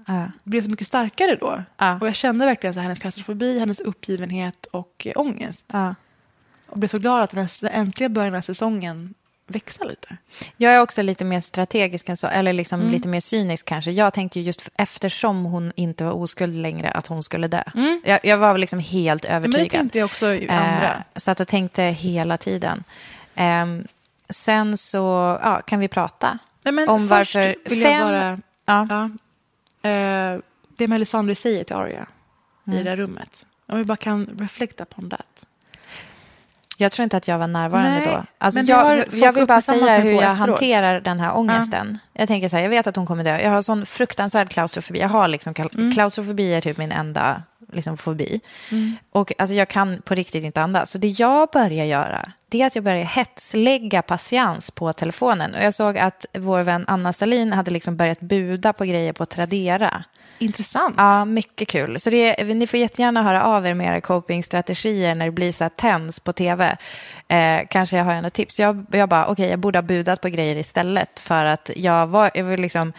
Ja. 0.07 0.27
blev 0.45 0.62
så 0.62 0.71
mycket 0.71 0.87
starkare 0.87 1.37
då. 1.37 1.62
Ja. 1.79 1.99
Och 2.01 2.07
jag 2.07 2.14
kände 2.14 2.47
verkligen 2.47 2.75
så 2.75 2.81
hennes 2.81 2.99
klaustrofobi, 2.99 3.59
hennes 3.59 3.81
uppgivenhet 3.81 4.66
och 4.66 5.07
eh, 5.07 5.12
ångest. 5.16 5.66
Ja. 5.73 5.95
Och 6.69 6.79
blev 6.79 6.88
så 6.88 6.99
glad 6.99 7.23
att 7.23 7.31
den 7.31 7.49
äntligen 7.71 8.12
började 8.12 8.29
den 8.31 8.35
här 8.35 8.42
säsongen 8.42 9.14
växa 9.49 9.85
lite. 9.85 10.16
Jag 10.57 10.73
är 10.75 10.81
också 10.81 11.03
lite 11.03 11.25
mer 11.25 11.40
strategisk 11.40 12.09
eller 12.31 12.53
liksom 12.53 12.81
Mm. 12.81 12.92
lite 12.92 13.09
mer 13.09 13.21
cynisk 13.21 13.66
kanske. 13.66 13.90
Jag 13.90 14.12
tänkte 14.12 14.38
ju 14.40 14.45
just 14.47 14.69
eftersom 14.79 15.45
hon 15.45 15.73
inte 15.77 16.05
var 16.05 16.12
oskuld 16.12 16.55
längre 16.61 16.90
att 16.90 17.07
hon 17.07 17.23
skulle 17.23 17.49
dö. 17.49 17.62
Jag, 18.05 18.21
jag 18.23 18.38
var 18.38 18.53
väl 18.53 18.61
liksom 18.61 18.79
helt 18.81 19.25
Mm. 19.25 19.42
Men 19.42 19.51
övertygad. 19.51 19.66
det 19.73 19.79
tänkte 19.79 19.99
jag 19.99 20.05
också 20.07 20.35
i 20.35 20.49
andra. 20.49 20.95
Eh, 20.95 21.01
så 21.16 21.31
att 21.31 21.38
jag 21.38 21.49
tänkte 21.49 21.83
hela 21.83 22.37
tiden. 22.37 22.85
Ehm, 23.35 23.87
sen 24.29 24.77
så 24.77 25.38
ja, 25.42 25.62
kan 25.66 25.81
vi 25.81 25.88
prata 25.88 26.38
Nej, 26.64 26.87
om 26.87 27.09
varför 27.09 27.57
fem... 27.83 28.03
bara... 28.07 28.40
Ja. 28.66 28.87
Ja, 28.90 29.11
eh, 29.87 30.40
det 30.79 30.88
Melisandre 30.88 31.35
säger 31.35 31.64
till 31.64 31.77
Arya 31.77 32.07
Mm. 32.66 32.79
i 32.79 32.83
det 32.83 32.90
där 32.90 32.96
rummet. 32.96 33.46
Om 33.68 33.79
vi 33.79 33.85
bara 33.85 33.96
kan 33.96 34.27
reflect 34.38 34.81
upon 34.81 35.11
that. 35.11 35.46
Jag 36.79 36.92
tror 36.92 37.05
inte 37.05 37.16
att 37.16 37.29
jag 37.29 37.38
var 37.38 37.46
närvarande 37.46 37.90
Nej, 37.90 38.07
då. 38.07 38.25
Alltså 38.38 38.61
det 38.62 38.66
jag, 38.72 39.05
jag 39.14 39.33
vill 39.33 39.46
bara 39.46 39.61
säga 39.61 39.99
hur 39.99 40.16
på 40.16 40.22
jag 40.22 40.33
efteråt. 40.33 40.49
hanterar 40.49 41.01
den 41.01 41.20
här 41.20 41.37
ångesten. 41.37 41.99
Jag 42.12 42.29
tänker 42.29 42.49
så 42.49 42.57
här, 42.57 42.62
jag 42.62 42.70
vet 42.70 42.87
att 42.87 42.96
hon 42.96 43.07
kommer 43.07 43.25
dö. 43.25 43.38
Jag 43.40 43.51
har 43.51 43.62
sån 43.62 43.87
fruktansvärd 43.87 44.49
klaustrofobi. 44.49 45.01
Jag 45.01 45.09
har 45.09 45.29
liksom, 45.29 45.55
Mm. 45.75 45.92
klaustrofobi 45.92 46.55
är 46.55 46.61
typ 46.61 46.79
min 46.79 46.92
enda 46.92 47.42
liksom, 47.72 47.96
fobi. 47.96 48.40
Och 49.12 49.33
alltså, 49.38 49.55
jag 49.55 49.68
kan 49.68 50.02
på 50.02 50.14
riktigt 50.14 50.44
inte 50.44 50.62
andas. 50.62 50.90
Så 50.90 50.98
det 50.98 51.09
jag 51.09 51.48
börjar 51.52 51.85
göra, 51.85 52.33
det 52.48 52.62
är 52.62 52.66
att 52.66 52.74
jag 52.74 52.85
börjar 52.85 53.05
hetslägga 53.05 54.02
patiens 54.02 54.70
på 54.70 54.92
telefonen. 54.92 55.55
Och 55.55 55.62
jag 55.62 55.74
såg 55.74 55.98
att 55.98 56.26
vår 56.38 56.62
vän 56.62 56.85
Anna 56.88 57.12
Salin 57.12 57.52
hade 57.52 57.70
liksom 57.70 57.96
börjat 57.96 58.20
buda 58.20 58.72
på 58.72 58.85
grejer 58.85 59.12
på 59.12 59.26
Tradera. 59.26 60.05
Intressant. 60.38 60.94
Ja, 60.98 61.24
mycket 61.24 61.68
kul. 61.68 62.00
Så 62.00 62.11
det, 62.11 62.44
ni 62.44 62.66
får 62.66 62.81
jättegärna 62.81 63.22
höra 63.22 63.44
av 63.44 63.66
er 63.66 63.74
med 63.74 63.87
era 63.87 64.00
copingstrategier 64.00 65.14
när 65.14 65.24
det 65.24 65.33
blir 65.33 65.52
så 65.52 65.64
här 65.64 65.68
tens 65.68 66.20
på 66.20 66.33
tv. 66.33 66.76
Eh, 67.29 67.61
kanske 67.70 67.96
jag 67.96 68.05
har 68.05 68.22
något 68.22 68.33
tips. 68.33 68.61
Jag, 68.61 68.87
jag 68.90 69.09
bara, 69.09 69.26
okej, 69.26 69.50
jag 69.50 69.59
borde 69.59 69.79
ha 69.79 69.83
budat 69.83 70.20
på 70.20 70.29
grejer 70.29 70.57
istället 70.57 71.18
för 71.18 71.44
att 71.44 71.70
jag 71.76 72.07
var, 72.07 72.31
jag 72.35 72.44
var 72.44 72.57
liksom 72.57 72.92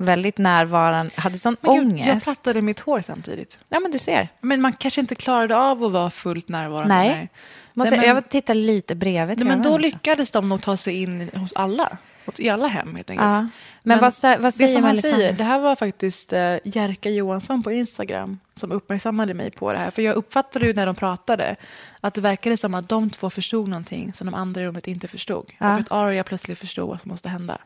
väldigt 0.00 0.38
närvarande, 0.38 1.10
hade 1.14 1.38
sån 1.38 1.56
Men 1.60 1.74
gud, 1.74 1.82
ångest. 1.84 2.08
jag 2.08 2.22
plattade 2.34 2.62
mitt 2.62 2.80
hår 2.80 3.00
samtidigt. 3.00 3.58
Ja, 3.68 3.80
men 3.80 3.90
du 3.90 3.98
ser. 3.98 4.28
Men 4.40 4.60
man 4.60 4.72
kanske 4.72 5.00
inte 5.00 5.14
klarade 5.14 5.56
av 5.56 5.84
att 5.84 5.92
vara 5.92 6.10
fullt 6.10 6.48
närvarande. 6.48 6.94
Nej. 6.94 7.28
Måste, 7.74 7.96
Nej, 7.96 8.06
men- 8.06 8.14
jag 8.14 8.28
tittar 8.28 8.54
lite 8.54 8.94
bredvid 8.94 9.38
Nej, 9.38 9.48
men 9.48 9.62
då 9.62 9.68
också. 9.68 9.78
lyckades 9.82 10.30
de 10.30 10.48
nog 10.48 10.62
ta 10.62 10.76
sig 10.76 11.02
in 11.02 11.30
hos 11.34 11.52
alla. 11.56 11.96
I 12.38 12.48
alla 12.48 12.68
hem 12.68 12.94
helt 12.96 13.10
enkelt. 13.10 13.26
Ja. 13.28 13.48
Men 13.82 13.98
vad 14.00 14.10
sä- 14.12 14.36
vad 14.40 14.44
det 14.44 14.52
säger 14.52 14.68
som 14.74 14.82
han 14.84 14.90
Melisandre? 14.92 15.18
säger, 15.20 15.32
det 15.32 15.44
här 15.44 15.58
var 15.58 15.76
faktiskt 15.76 16.32
eh, 16.32 16.56
Jerka 16.64 17.10
Johansson 17.10 17.62
på 17.62 17.72
Instagram 17.72 18.38
som 18.54 18.72
uppmärksammade 18.72 19.34
mig 19.34 19.50
på 19.50 19.72
det 19.72 19.78
här. 19.78 19.90
För 19.90 20.02
jag 20.02 20.14
uppfattade 20.16 20.66
ju 20.66 20.74
när 20.74 20.86
de 20.86 20.94
pratade 20.94 21.56
att 22.00 22.14
det 22.14 22.20
verkade 22.20 22.56
som 22.56 22.74
att 22.74 22.88
de 22.88 23.10
två 23.10 23.30
förstod 23.30 23.68
någonting 23.68 24.12
som 24.12 24.26
de 24.26 24.34
andra 24.34 24.60
i 24.62 24.64
rummet 24.66 24.86
inte 24.88 25.08
förstod. 25.08 25.50
Ja. 25.58 25.74
Och 25.74 25.80
att 25.80 25.92
Arya 25.92 26.24
plötsligt 26.24 26.58
förstod 26.58 26.88
vad 26.88 27.00
som 27.00 27.10
måste 27.10 27.28
hända. 27.28 27.58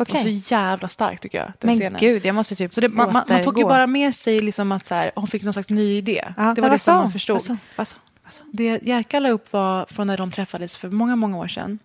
Okej. 0.00 0.24
Det 0.24 0.30
var 0.30 0.38
så 0.38 0.54
jävla 0.54 0.88
starkt 0.88 1.22
tycker 1.22 1.38
jag. 1.38 1.52
Men 1.60 1.76
scenen. 1.76 2.00
gud, 2.00 2.26
jag 2.26 2.34
måste 2.34 2.54
typ 2.54 2.74
Så 2.74 2.80
det, 2.80 2.88
man, 2.88 3.12
man, 3.12 3.24
man 3.28 3.44
tog 3.44 3.58
ju 3.58 3.64
bara 3.64 3.86
med 3.86 4.14
sig 4.14 4.38
liksom 4.38 4.72
att 4.72 4.86
så 4.86 4.94
här, 4.94 5.12
hon 5.14 5.26
fick 5.26 5.42
någon 5.42 5.52
slags 5.52 5.70
ny 5.70 5.96
idé. 5.96 6.34
Ja, 6.36 6.54
det 6.54 6.60
var 6.60 6.70
det 6.70 6.78
som 6.78 6.94
man 6.94 7.12
förstod. 7.12 7.58
Vad 7.76 7.86
sa 7.86 7.96
hon? 7.96 8.08
Det 8.52 8.82
Jerka 8.82 9.20
la 9.20 9.28
upp 9.28 9.52
var 9.52 9.86
från 9.86 10.06
när 10.06 10.16
de 10.16 10.30
träffades 10.30 10.76
för 10.76 10.90
många, 10.90 11.16
många 11.16 11.38
år 11.38 11.48
sedan. 11.48 11.78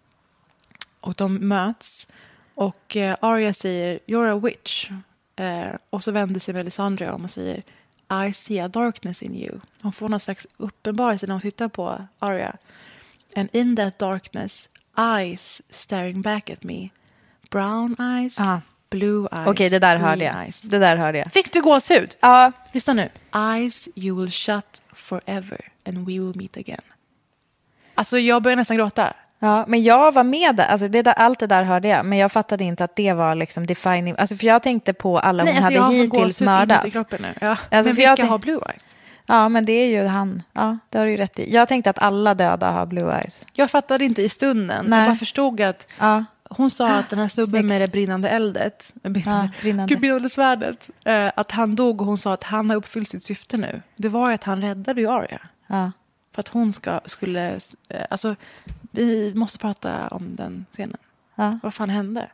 Och 1.00 1.14
de 1.14 1.36
möts. 1.36 2.08
Och 2.56 2.98
eh, 2.98 3.16
Arya 3.22 3.54
säger 3.54 4.00
“You're 4.08 4.38
a 4.38 4.40
witch”. 4.40 4.90
Eh, 5.36 5.68
och 5.90 6.04
så 6.04 6.12
vänder 6.12 6.40
sig 6.40 6.54
Melisandre 6.54 7.12
om 7.12 7.24
och 7.24 7.32
säger 7.32 7.64
“I 8.28 8.34
see 8.34 8.60
a 8.60 8.68
darkness 8.68 9.24
in 9.24 9.36
you”. 9.36 9.60
Hon 9.82 9.94
får 9.94 10.10
någon 10.10 10.20
slags 10.20 10.48
uppenbarelse 10.58 11.28
när 11.28 11.34
hon 11.34 11.42
tittar 11.42 11.68
på 11.68 12.08
Arya. 12.20 12.56
“And 13.36 13.50
in 13.52 13.76
that 13.76 14.00
darkness, 14.00 14.70
eyes 14.98 15.62
staring 15.70 16.22
back 16.22 16.50
at 16.50 16.64
me. 16.64 16.90
Brown 17.54 17.96
eyes, 18.00 18.40
Ah. 18.40 18.60
blue 18.90 19.28
eyes, 19.32 19.48
Okej, 19.48 19.70
det 19.70 19.80
där 19.80 19.98
hörde 19.98 20.24
jag. 20.26 20.44
eyes." 20.44 20.62
Det 20.62 20.80
där 20.80 20.98
hörde 20.98 21.18
jag. 21.18 21.32
Fick 21.32 21.54
du 21.54 21.62
gåshud? 21.62 22.16
Ja, 22.22 22.52
Lyssna 22.72 22.94
nu. 22.94 23.10
Eyes 23.36 23.90
you 23.96 24.22
will 24.22 24.32
shut 24.32 24.82
forever 24.94 25.62
and 25.88 25.98
we 25.98 26.04
will 26.14 26.34
meet 26.36 26.58
again. 26.58 26.82
Alltså 27.96 28.20
jag 28.20 28.42
börjar 28.44 28.56
nästan 28.56 28.78
gråta. 28.78 29.14
Ja, 29.40 29.66
men 29.68 29.84
jag 29.84 30.12
var 30.14 30.24
med 30.24 30.56
där. 30.56 30.66
Alltså 30.66 30.88
det 30.88 31.02
där, 31.02 31.14
allt 31.14 31.40
det 31.40 31.48
där 31.48 31.64
hörde 31.64 31.88
jag. 31.88 32.06
Men 32.06 32.18
jag 32.18 32.32
fattade 32.32 32.64
inte 32.64 32.84
att 32.84 32.96
det 32.96 33.14
var 33.14 33.36
liksom 33.36 33.66
defining. 33.68 34.16
Alltså 34.18 34.36
för 34.36 34.48
jag 34.48 34.64
tänkte 34.64 34.94
på 34.94 35.20
alla 35.20 35.44
hon 35.44 35.48
alltså, 35.50 35.64
hade 35.64 35.76
jag 35.76 35.94
hittills 35.94 36.42
mördat. 36.42 36.84
inuti 36.84 36.92
kroppen 36.92 37.22
nu. 37.22 37.34
Ja. 37.42 37.48
Alltså, 37.50 37.90
men 37.90 37.96
vilka 37.96 38.16
jag 38.18 38.26
har 38.26 38.38
blue 38.40 38.62
eyes? 38.70 38.96
Ja, 39.28 39.50
men 39.50 39.66
det 39.66 39.74
är 39.74 39.88
ju 39.88 40.08
han. 40.08 40.44
Ja, 40.54 40.78
det 40.90 40.98
har 40.98 41.06
du 41.06 41.12
ju 41.12 41.18
rätt 41.18 41.40
i. 41.40 41.54
Jag 41.54 41.68
tänkte 41.68 41.90
att 41.90 42.00
alla 42.00 42.34
döda 42.34 42.72
har 42.72 42.86
blue 42.86 43.14
eyes. 43.20 43.46
Jag 43.54 43.72
fattade 43.72 44.06
inte 44.06 44.22
i 44.22 44.30
stunden. 44.30 44.86
Nej. 44.88 45.00
Jag 45.00 45.10
bara 45.10 45.16
förstod 45.16 45.62
att 45.62 45.88
Ja. 46.00 46.26
Hon 46.58 46.70
sa 46.70 47.00
att 47.00 47.10
den 47.10 47.20
här 47.20 47.28
snubben 47.28 47.50
Snyggt. 47.62 47.66
med 47.66 47.82
det 47.82 47.88
brinnande 47.88 48.30
eldet, 48.30 48.94
äh, 49.04 49.12
brinnande, 49.12 49.52
Ja, 49.54 49.62
brinnande. 49.62 49.94
Gud, 49.94 50.02
brinnande 50.02 50.30
svärdet, 50.30 50.90
eh, 51.06 51.32
att 51.36 51.52
han 51.52 51.76
dog 51.76 52.02
och 52.02 52.08
hon 52.08 52.18
sa 52.18 52.34
att 52.34 52.44
han 52.44 52.70
har 52.70 52.78
uppfyllt 52.78 53.10
sitt 53.10 53.24
syfte 53.24 53.58
nu. 53.58 53.82
Det 53.96 54.10
var 54.10 54.28
ju 54.30 54.34
att 54.34 54.44
han 54.44 54.62
räddade 54.62 55.02
ju 55.02 55.08
Arya. 55.08 55.42
Ja. 55.68 55.92
För 56.36 56.40
att 56.40 56.48
hon 56.48 56.74
ska, 56.74 57.00
skulle, 57.06 57.60
eh, 57.90 58.06
alltså 58.10 58.36
vi 58.92 59.34
måste 59.36 59.60
prata 59.60 60.08
om 60.08 60.36
den 60.36 60.66
scenen. 60.72 60.98
Ja. 61.36 61.60
Vad 61.64 61.74
fan 61.74 61.90
hände? 61.90 62.28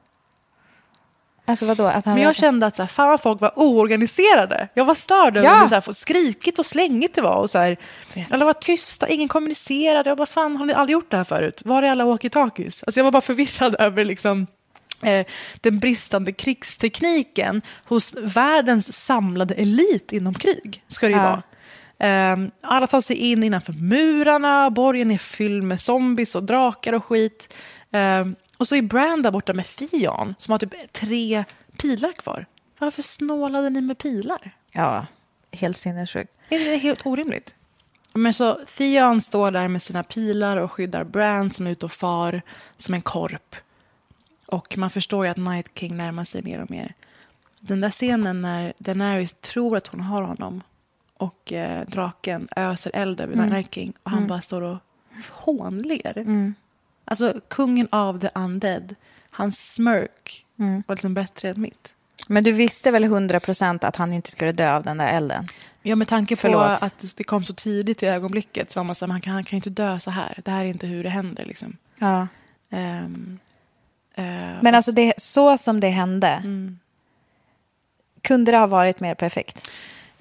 Alltså 1.49 1.65
vadå? 1.65 1.83
Att 1.85 2.05
han 2.05 2.13
Men 2.13 2.23
jag 2.23 2.35
kände 2.35 2.65
att 2.65 2.75
så 2.75 2.81
här, 2.83 2.87
fan 2.87 3.09
vad 3.09 3.21
folk 3.21 3.41
var 3.41 3.59
oorganiserade. 3.59 4.67
Jag 4.73 4.85
var 4.85 4.93
störd 4.93 5.37
över 5.37 5.47
Ja. 5.47 5.61
hur 5.61 5.67
så 5.67 5.75
här, 5.75 5.91
skrikigt 5.93 6.59
och 6.59 6.65
slängigt 6.65 7.15
det 7.15 7.21
var. 7.21 7.35
Och 7.35 7.49
så 7.49 7.57
här, 7.59 7.77
alla 8.29 8.45
var 8.45 8.53
tysta, 8.53 9.07
ingen 9.07 9.27
kommunicerade. 9.27 10.09
Jag 10.09 10.17
bara, 10.17 10.25
fan 10.25 10.57
har 10.57 10.65
ni 10.65 10.73
aldrig 10.73 10.93
gjort 10.93 11.11
det 11.11 11.17
här 11.17 11.23
förut? 11.23 11.61
Var 11.65 11.83
är 11.83 11.91
alla 11.91 12.05
walkie-talkies? 12.05 12.83
Alltså 12.87 12.99
jag 12.99 13.03
var 13.03 13.11
bara 13.11 13.21
förvirrad 13.21 13.75
över 13.79 14.03
liksom, 14.03 14.47
eh, 15.03 15.25
den 15.61 15.79
bristande 15.79 16.31
krigstekniken 16.31 17.61
hos 17.85 18.15
världens 18.15 19.05
samlade 19.05 19.53
elit 19.53 20.11
inom 20.13 20.33
krig. 20.33 20.83
Ska 20.87 21.05
det 21.07 21.11
ju 21.13 21.17
Ja. 21.19 21.23
vara. 21.23 21.41
Ehm, 22.01 22.51
alla 22.63 22.87
tar 22.87 23.01
sig 23.01 23.15
in 23.15 23.43
innanför 23.43 23.73
murarna, 23.73 24.69
borgen 24.69 25.11
är 25.11 25.17
fylld 25.17 25.63
med 25.63 25.81
zombies 25.81 26.35
och 26.35 26.43
drakar 26.43 26.93
och 26.93 27.05
skit. 27.05 27.55
Ehm, 27.91 28.35
och 28.59 28.67
så 28.67 28.75
är 28.75 28.81
Bran 28.81 29.21
där 29.21 29.31
borta 29.31 29.53
med 29.53 29.65
Theon 29.65 30.35
som 30.37 30.51
har 30.51 30.59
typ 30.59 30.93
tre 30.93 31.45
pilar 31.77 32.11
kvar. 32.11 32.45
Varför 32.79 33.01
snålade 33.01 33.69
ni 33.69 33.81
med 33.81 33.97
pilar? 33.97 34.51
Ja, 34.71 35.05
helt 35.51 35.77
sinnessjukt. 35.77 36.33
Är 36.49 36.59
det 36.59 36.77
helt 36.77 37.05
orimligt? 37.05 37.55
Men 38.13 38.33
så 38.33 38.59
Theon 38.67 39.21
står 39.21 39.51
där 39.51 39.67
med 39.67 39.81
sina 39.81 40.03
pilar 40.03 40.57
och 40.57 40.71
skyddar 40.71 41.03
Bran 41.03 41.51
som 41.51 41.67
är 41.67 41.71
ute 41.71 41.85
och 41.85 41.91
far 41.91 42.41
som 42.77 42.93
en 42.93 43.01
korp. 43.01 43.55
Och 44.47 44.77
man 44.77 44.89
förstår 44.89 45.25
ju 45.25 45.31
att 45.31 45.37
Night 45.37 45.71
King 45.75 45.97
närmar 45.97 46.23
sig 46.23 46.41
mer 46.43 46.59
och 46.61 46.71
mer. 46.71 46.93
Den 47.59 47.81
där 47.81 47.89
scenen 47.89 48.41
när 48.41 48.73
Daenerys 48.77 49.33
tror 49.33 49.77
att 49.77 49.87
hon 49.87 50.01
har 50.01 50.21
honom 50.21 50.63
och 51.17 51.53
eh, 51.53 51.85
draken 51.87 52.47
öser 52.55 52.91
eld 52.93 53.21
över 53.21 53.35
Night 53.49 53.73
King 53.73 53.93
och 54.03 54.11
han 54.11 54.27
bara 54.27 54.41
står 54.41 54.61
och 54.61 54.77
hånler. 55.29 56.23
Alltså 57.09 57.41
kungen 57.47 57.87
av 57.91 58.19
the 58.19 58.29
undead, 58.35 58.95
hans 59.29 59.73
smirk 59.73 60.45
var 60.55 60.95
liksom 60.95 61.13
bättre 61.13 61.49
än 61.49 61.61
mitt. 61.61 61.95
Men 62.27 62.43
du 62.43 62.51
visste 62.51 62.91
väl 62.91 63.03
100% 63.03 63.85
att 63.85 63.95
han 63.95 64.13
inte 64.13 64.31
skulle 64.31 64.51
dö 64.51 64.73
av 64.75 64.83
den 64.83 64.97
där 64.97 65.13
elden? 65.13 65.45
Ja, 65.81 65.95
med 65.95 66.07
tanke 66.07 66.35
på 66.35 66.39
Förlåt. 66.39 66.83
att 66.83 67.13
det 67.17 67.23
kom 67.23 67.43
så 67.43 67.53
tidigt 67.53 68.03
i 68.03 68.05
ögonblicket 68.05 68.71
så 68.71 68.79
var 68.79 68.83
man 68.83 68.95
så 68.95 69.05
här, 69.05 69.11
han 69.11 69.21
kan, 69.21 69.33
han 69.33 69.43
kan 69.43 69.57
inte 69.57 69.69
dö 69.69 69.99
så 69.99 70.11
här. 70.11 70.39
Det 70.45 70.51
här 70.51 70.65
är 70.65 70.69
inte 70.69 70.87
hur 70.87 71.03
det 71.03 71.09
händer 71.09 71.45
liksom. 71.45 71.77
Ja. 71.99 72.27
Ehm, 72.69 73.39
eh, 74.15 74.23
Men 74.61 74.75
alltså 74.75 74.91
det, 74.91 75.13
så 75.17 75.57
som 75.57 75.79
det 75.79 75.89
hände, 75.89 76.43
kunde 78.21 78.51
det 78.51 78.57
ha 78.57 78.67
varit 78.67 78.99
mer 78.99 79.15
perfekt? 79.15 79.69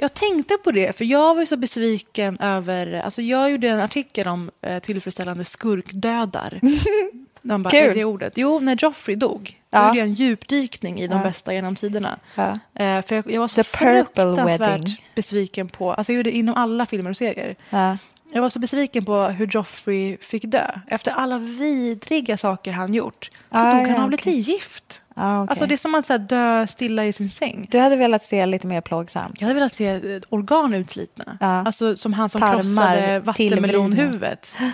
Jag 0.01 0.15
tänkte 0.15 0.57
på 0.65 0.71
det, 0.71 0.97
för 0.97 1.05
jag 1.05 1.35
var 1.35 1.45
så 1.45 1.57
besviken 1.57 2.39
över... 2.41 2.93
Alltså 2.93 3.23
jag 3.23 3.51
gjorde 3.51 3.69
en 3.69 3.81
artikel 3.81 4.29
om 4.29 4.51
eh, 4.63 4.79
tillfredsställande 4.79 5.45
skurkdödar. 5.45 6.61
De 7.43 7.63
bara, 7.63 7.71
Kul. 7.71 7.81
är 7.91 7.95
det 7.95 8.05
ordet? 8.05 8.33
Jo, 8.37 8.61
när 8.61 8.77
Joffrey 8.77 9.17
dog. 9.17 9.61
Då 9.71 9.79
Ja. 9.79 9.87
gjorde 9.87 9.99
jag 9.99 10.07
en 10.07 10.15
djupdykning 10.15 11.01
i 11.01 11.07
de 11.09 11.23
bästa 11.23 11.55
genom 11.55 11.75
tiderna. 11.75 12.19
Ja. 12.35 12.59
Eh, 12.75 13.03
för 13.03 13.15
jag, 13.15 13.31
jag 13.33 13.41
var 13.41 13.49
så 13.49 13.55
The 13.63 13.65
fruktansvärt 13.65 14.61
Wedding. 14.61 15.03
besviken 15.15 15.69
på... 15.69 15.93
Alltså 15.93 16.13
jag 16.13 16.17
gjorde 16.17 16.31
det 16.31 16.37
inom 16.37 16.55
alla 16.55 16.87
filmer 16.87 17.11
och 17.11 17.17
serier. 17.17 17.57
Ja. 17.71 17.99
Jag 18.33 18.43
var 18.43 18.51
så 18.51 18.59
besviken 18.59 19.05
på 19.05 19.23
hur 19.23 19.47
Joffrey 19.47 20.17
fick 20.21 20.43
dö. 20.45 20.67
Efter 20.87 21.13
alla 21.13 21.39
vidriga 21.39 22.37
saker 22.37 22.73
han 22.73 22.95
gjort 22.95 23.31
så 23.33 23.39
Ah, 23.51 23.73
dog 23.75 23.81
han 23.87 23.91
ja, 23.97 24.03
av 24.05 24.11
lite 24.11 24.23
okej. 24.23 24.41
gift. 24.41 25.03
Ah, 25.19 25.43
okej. 25.43 25.51
Alltså 25.51 25.67
det 25.67 25.75
är 25.75 25.77
som 25.77 25.95
att 25.95 26.07
så 26.07 26.13
här, 26.13 26.19
dö 26.19 26.67
stilla 26.67 27.05
i 27.05 27.13
sin 27.13 27.31
säng. 27.31 27.67
Du 27.71 27.79
hade 27.79 27.97
velat 27.97 28.23
se 28.23 28.47
lite 28.47 28.67
mer 28.67 28.81
plågsamt. 28.81 29.41
Jag 29.41 29.47
hade 29.49 29.55
velat 29.55 29.73
se 29.73 29.89
eh, 29.89 30.21
organ 30.29 30.75
utslitna. 30.75 31.39
Ja. 31.41 31.47
Alltså 31.47 31.97
som 31.97 32.13
han 32.13 32.29
som 32.29 32.41
Tarmar 32.41 32.55
krossade 32.63 33.21
vattenmelonhuvudet. 33.21 34.57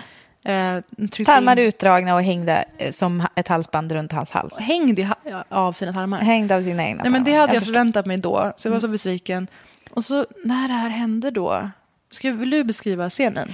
Eh, 0.47 0.81
Tarmar 1.25 1.59
in- 1.59 1.65
utdragna 1.67 2.15
och 2.15 2.23
hängde 2.23 2.65
eh, 2.77 2.91
som 2.91 3.27
ett 3.35 3.47
halsband 3.47 3.91
runt 3.91 4.11
hans 4.11 4.31
hals. 4.31 4.59
Hängd 4.59 4.99
i 4.99 5.01
ha- 5.03 5.43
av 5.49 5.73
sina 5.73 5.93
tarmar. 5.93 6.17
Hängde 6.17 6.55
av 6.55 6.61
sina 6.63 6.83
egna 6.87 7.03
Nej, 7.03 7.11
men 7.11 7.23
det 7.23 7.33
hade 7.33 7.53
jag, 7.53 7.61
förstår. 7.61 7.73
förväntat 7.73 8.05
mig 8.05 8.17
då, 8.17 8.53
så 8.57 8.67
jag 8.67 8.73
var 8.73 8.79
så 8.79 8.87
besviken. 8.87 9.47
Och 9.91 10.05
så 10.05 10.25
när 10.43 10.67
det 10.67 10.73
här 10.73 10.89
hände 10.89 11.31
då, 11.31 11.69
ska, 12.11 12.31
vill 12.31 12.49
du 12.49 12.63
beskriva 12.63 13.09
scenen? 13.09 13.53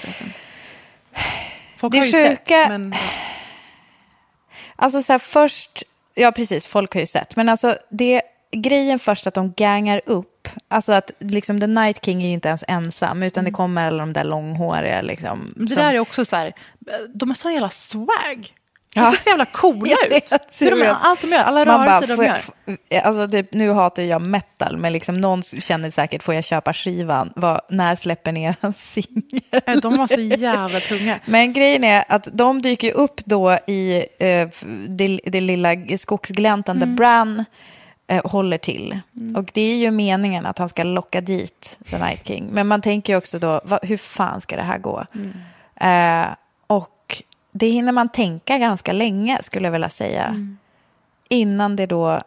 Folk 1.77 1.93
Det 1.93 1.99
har 1.99 2.05
ju 2.05 2.11
sjuka- 2.11 2.45
sett, 2.45 2.69
men... 2.69 2.93
Alltså 4.75 5.01
så 5.01 5.13
här, 5.13 5.19
först, 5.19 5.83
ja 6.15 6.31
precis, 6.31 6.65
folk 6.67 6.93
har 6.93 6.99
ju 7.01 7.05
sett. 7.07 7.35
Men 7.35 7.49
alltså 7.49 7.75
det, 7.89 8.21
grejen 8.51 8.99
först 8.99 9.27
att 9.27 9.33
de 9.33 9.53
gangar 9.57 10.01
upp. 10.05 10.47
Alltså 10.67 10.91
att 10.93 11.11
liksom 11.19 11.59
The 11.59 11.67
Night 11.67 12.05
King 12.05 12.23
är 12.23 12.27
ju 12.27 12.33
inte 12.33 12.47
ens 12.47 12.63
ensam. 12.67 13.23
Utan 13.23 13.45
det 13.45 13.51
kommer 13.51 13.87
alla 13.87 13.97
de 13.97 14.13
där 14.13 14.23
långhåriga 14.23 15.01
liksom. 15.01 15.39
Mm. 15.41 15.53
Det 15.55 15.73
som- 15.73 15.83
där 15.83 15.93
är 15.93 15.99
också 15.99 16.25
så 16.25 16.35
här, 16.35 16.53
de 17.15 17.29
har 17.29 17.35
sån 17.35 17.53
jävla 17.53 17.69
swag. 17.69 18.53
De 18.95 19.11
ser 19.11 19.17
så 19.23 19.29
jävla 19.29 19.45
coola 19.45 19.95
ut. 20.09 20.33
Hur 20.59 20.69
de, 20.71 20.75
allt 21.01 21.21
de 21.21 21.31
gör, 21.31 21.39
alla 21.39 21.65
Man 21.65 21.85
bara, 21.85 21.85
rörelser 21.95 22.17
de 22.17 22.25
gör. 22.25 22.35
f- 22.97 23.03
alltså 23.05 23.27
typ, 23.27 23.53
nu 23.53 23.71
hatar 23.71 24.03
jag 24.03 24.21
metal, 24.21 24.77
men 24.77 24.93
liksom 24.93 25.21
någon 25.21 25.43
känner 25.43 25.89
säkert, 25.89 26.23
får 26.23 26.33
jag 26.33 26.43
köpa 26.43 26.73
skivan? 26.73 27.33
Vad, 27.35 27.61
när 27.69 27.95
släpper 27.95 28.31
ni 28.31 28.43
er 28.43 28.55
singel? 28.75 29.81
De 29.81 29.97
var 29.97 30.07
så 30.07 30.21
jävla 30.21 30.79
tunga. 30.79 31.19
Men 31.25 31.53
grejen 31.53 31.83
är 31.83 32.03
att 32.07 32.27
de 32.33 32.61
dyker 32.61 32.93
upp 32.93 33.25
då 33.25 33.53
i 33.67 34.05
eh, 34.19 34.47
det, 34.87 35.19
det 35.25 35.41
lilla 35.41 35.69
skogsgläntan 35.97 36.79
där 36.79 36.87
Bran 36.87 37.45
eh, 38.07 38.25
håller 38.25 38.57
till. 38.57 38.99
Och 39.35 39.45
det 39.53 39.61
är 39.61 39.75
ju 39.75 39.91
meningen 39.91 40.45
att 40.45 40.57
han 40.57 40.69
ska 40.69 40.83
locka 40.83 41.21
dit 41.21 41.77
The 41.89 41.97
Night 41.97 42.27
King. 42.27 42.45
Men 42.51 42.67
man 42.67 42.81
tänker 42.81 43.13
ju 43.13 43.17
också 43.17 43.39
då, 43.39 43.61
va, 43.63 43.79
hur 43.81 43.97
fan 43.97 44.41
ska 44.41 44.55
det 44.55 44.63
här 44.63 44.77
gå? 44.77 45.05
Eh, 45.81 46.25
och 46.67 46.87
det 47.51 47.67
hinner 47.67 47.91
man 47.91 48.09
tänka 48.09 48.57
ganska 48.57 48.93
länge, 48.93 49.37
skulle 49.41 49.65
jag 49.65 49.71
vilja 49.71 49.89
säga. 49.89 50.45
Innan 51.29 51.75
det 51.75 51.85
då, 51.85 52.21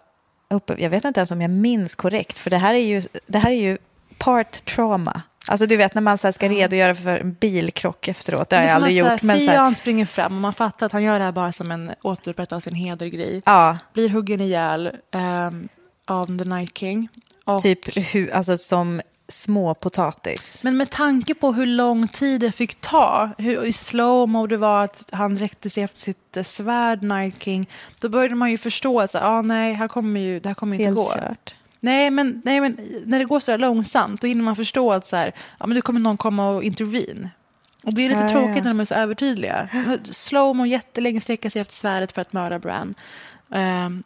uppe, 0.50 0.74
jag 0.78 0.90
vet 0.90 1.04
inte 1.04 1.20
ens 1.20 1.30
om 1.30 1.40
jag 1.40 1.50
minns 1.50 1.94
korrekt, 1.94 2.38
för 2.38 2.50
det 2.50 2.58
här 2.58 2.74
är 2.74 2.78
ju, 2.78 3.02
det 3.26 3.38
här 3.38 3.50
är 3.50 3.62
ju 3.62 3.78
part 4.18 4.64
trauma. 4.64 5.22
Alltså 5.46 5.66
du 5.66 5.76
vet 5.76 5.94
när 5.94 6.02
man 6.02 6.18
så 6.18 6.32
ska 6.32 6.48
redogöra 6.48 6.94
för 6.94 7.18
en 7.18 7.32
bilkrock 7.32 8.08
efteråt, 8.08 8.48
det 8.48 8.56
har 8.56 8.62
jag 8.62 8.72
aldrig 8.72 8.96
gjort. 8.96 9.22
Men 9.22 9.40
så 9.40 9.46
här, 9.46 9.52
Fian 9.52 9.74
springer 9.74 10.06
fram 10.06 10.34
och 10.34 10.40
man 10.40 10.52
fattar 10.52 10.86
att 10.86 10.92
han 10.92 11.02
gör 11.02 11.18
det 11.18 11.24
här 11.24 11.32
bara 11.32 11.52
som 11.52 11.70
en 11.70 11.92
återupprätta 12.02 12.60
sin 12.60 12.74
heder-grej. 12.74 13.42
ja, 13.46 13.78
Blir 13.92 14.08
huggen 14.08 14.40
ihjäl 14.40 14.90
um, 15.12 15.68
av 16.06 16.38
The 16.38 16.44
Night 16.44 16.78
King. 16.78 17.08
Och, 17.44 17.62
typ 17.62 17.96
hur, 18.14 18.32
alltså 18.32 18.56
som 18.56 19.00
små 19.28 19.74
potatis. 19.74 20.64
Men 20.64 20.76
med 20.76 20.90
tanke 20.90 21.34
på 21.34 21.52
hur 21.52 21.66
lång 21.66 22.08
tid 22.08 22.40
det 22.40 22.52
fick 22.52 22.80
ta, 22.80 23.30
hur 23.38 23.64
i 23.64 23.72
slow-mo 23.72 24.46
det 24.46 24.56
var 24.56 24.84
att 24.84 25.08
han 25.12 25.36
räckte 25.36 25.70
sig 25.70 25.82
efter 25.82 26.00
sitt 26.00 26.36
eh, 26.36 26.42
svärd, 26.42 27.02
Night 27.02 27.42
King, 27.42 27.68
då 28.00 28.08
började 28.08 28.34
man 28.34 28.50
ju 28.50 28.58
förstå 28.58 29.00
att 29.00 29.14
ah, 29.14 29.42
nej, 29.42 29.74
här 29.74 29.88
kommer 29.88 30.20
ju, 30.20 30.40
det 30.40 30.48
här 30.48 30.54
kommer 30.54 30.76
inte 30.76 30.84
Helt 30.84 30.96
gå. 30.96 31.12
kört. 31.14 31.56
Nej 31.80 32.10
men, 32.10 32.42
nej, 32.44 32.60
men 32.60 32.78
när 33.06 33.18
det 33.18 33.24
går 33.24 33.40
så 33.40 33.50
här 33.50 33.58
långsamt, 33.58 34.20
då 34.20 34.26
hinner 34.26 34.44
man 34.44 34.56
förstå 34.56 34.92
att 34.92 35.06
så 35.06 35.16
här, 35.16 35.32
ja, 35.58 35.66
men 35.66 35.74
nu 35.74 35.80
kommer 35.80 36.00
någon 36.00 36.16
komma 36.16 36.48
och 36.50 36.64
intervene. 36.64 37.30
Och 37.82 37.94
det 37.94 38.02
är 38.04 38.08
lite 38.08 38.20
Ja, 38.20 38.28
tråkigt 38.28 38.56
ja. 38.56 38.62
när 38.62 38.70
de 38.70 38.80
är 38.80 38.84
så 38.84 38.94
övertydliga. 38.94 39.68
Slow-mo 40.10 40.66
jättelänge 40.66 41.20
sträcka 41.20 41.50
sig 41.50 41.62
efter 41.62 41.74
svärdet 41.74 42.12
för 42.12 42.20
att 42.20 42.32
mörda 42.32 42.58
Bran. 42.58 42.94
Ehm, 43.52 44.02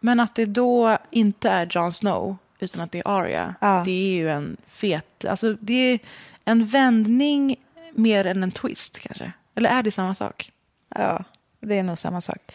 men 0.00 0.20
att 0.20 0.34
det 0.34 0.44
då 0.44 0.98
inte 1.10 1.50
är 1.50 1.68
Jon 1.70 1.92
Snow, 1.92 2.36
utan 2.62 2.80
att 2.80 2.92
det 2.92 2.98
är 2.98 3.08
Arya, 3.08 3.54
Ja. 3.60 3.82
det 3.84 3.90
är 3.90 4.14
ju 4.14 4.30
en 4.30 4.56
fet... 4.66 5.24
Alltså 5.24 5.52
det 5.60 5.74
är 5.74 5.98
en 6.44 6.66
vändning 6.66 7.56
mer 7.92 8.26
än 8.26 8.42
en 8.42 8.50
twist 8.50 8.98
kanske. 8.98 9.32
Eller 9.54 9.70
är 9.70 9.82
det 9.82 9.90
samma 9.90 10.14
sak? 10.14 10.52
Ja, 10.94 11.24
det 11.60 11.78
är 11.78 11.82
nog 11.82 11.98
samma 11.98 12.20
sak. 12.20 12.52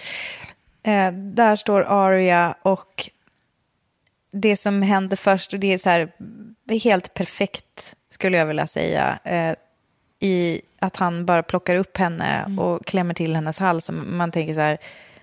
Eh, 0.84 1.12
där 1.14 1.56
står 1.56 1.82
Aria 1.82 2.56
och 2.62 3.10
det 4.32 4.58
som 4.58 4.82
hände 4.82 5.16
först, 5.16 5.54
och 5.54 5.60
det 5.60 5.74
är 5.74 5.78
så 5.78 5.90
här 5.90 6.12
helt 6.84 7.14
perfekt 7.14 7.96
skulle 8.10 8.38
jag 8.38 8.46
vilja 8.46 8.68
säga, 8.68 9.20
eh, 9.24 9.56
i 10.20 10.62
att 10.80 10.96
han 10.96 11.26
bara 11.26 11.44
plockar 11.44 11.76
upp 11.76 11.98
henne 11.98 12.56
och 12.60 12.86
klämmer 12.86 13.14
till 13.14 13.36
hennes 13.36 13.60
hals. 13.60 13.92
Man 13.92 14.32
tänker 14.32 14.54
så 14.54 14.60
här, 14.60 14.78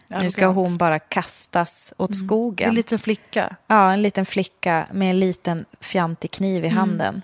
nu 0.08 0.30
ska 0.30 0.46
hon 0.46 0.76
bara 0.76 0.98
kastas 0.98 1.94
åt 1.96 2.10
är 2.10 2.14
skogen. 2.14 2.68
en 2.68 2.74
liten 2.74 2.98
flicka. 2.98 3.56
Ja, 3.66 3.92
en 3.92 4.02
liten 4.02 4.26
flicka 4.26 4.86
med 4.92 5.10
en 5.10 5.20
liten 5.20 5.64
fjantig 5.80 6.30
kniv 6.30 6.64
i 6.64 6.68
handen. 6.68 7.22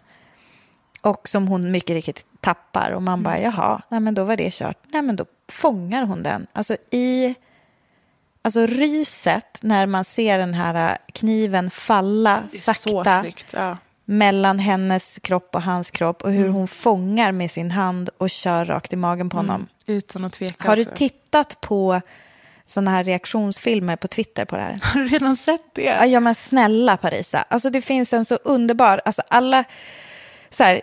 Och 1.03 1.29
som 1.29 1.49
hon 1.49 1.71
mycket 1.71 1.91
riktigt 1.91 2.27
tappar. 2.41 2.91
Och 2.91 3.03
man 3.03 3.23
bara, 3.23 3.41
jaha, 3.41 3.83
nej, 3.89 4.01
men 4.01 4.15
då 4.15 4.25
var 4.25 4.37
det 4.37 4.53
kört. 4.53 4.79
Nej, 4.87 5.03
men 5.03 5.17
då 5.17 5.25
fångar 5.49 6.03
hon 6.03 6.23
den. 6.23 6.47
Alltså 6.53 6.77
i... 6.91 7.35
Alltså 8.43 8.67
ryset 8.67 9.61
när 9.63 9.87
man 9.87 10.05
ser 10.05 10.39
den 10.39 10.55
här 10.55 10.91
äh, 10.91 10.97
kniven 11.13 11.71
falla 11.71 12.45
är 12.45 12.59
så 12.59 12.75
sakta 12.75 13.21
snyggt. 13.21 13.53
Ja. 13.57 13.77
mellan 14.05 14.59
hennes 14.59 15.19
kropp 15.19 15.55
och 15.55 15.63
hans 15.63 15.91
kropp 15.91 16.23
och 16.23 16.33
hur 16.33 16.49
hon 16.49 16.69
fångar 16.69 17.33
med 17.33 17.51
sin 17.51 17.71
hand 17.71 18.11
och 18.19 18.31
kör 18.31 18.65
rakt 18.65 18.93
i 18.93 18.97
magen 18.97 19.31
på 19.31 19.37
honom. 19.37 19.67
Utan 19.87 20.25
att 20.25 20.33
tveka. 20.33 20.69
Har 20.69 20.77
du 20.77 20.85
tittat 20.85 21.61
på 21.61 22.01
sådana 22.71 22.91
här 22.91 23.05
reaktionsfilmer 23.05 23.97
på 23.97 24.09
Twitter 24.09 24.45
på 24.45 24.57
det 24.57 24.63
här? 24.63 24.81
Har 24.83 25.01
du 25.01 25.09
redan 25.09 25.37
sett 25.37 25.75
det? 25.75 26.07
Ja, 26.07 26.21
men 26.21 26.35
snälla 26.35 26.97
Parisa. 26.97 27.45
Alltså 27.49 27.71
det 27.71 27.81
finns 27.81 28.13
en 28.13 28.25
så 28.25 28.35
underbar, 28.35 29.01
alltså 29.05 29.23
alla, 29.29 29.65
så 30.51 30.65
här, 30.65 30.81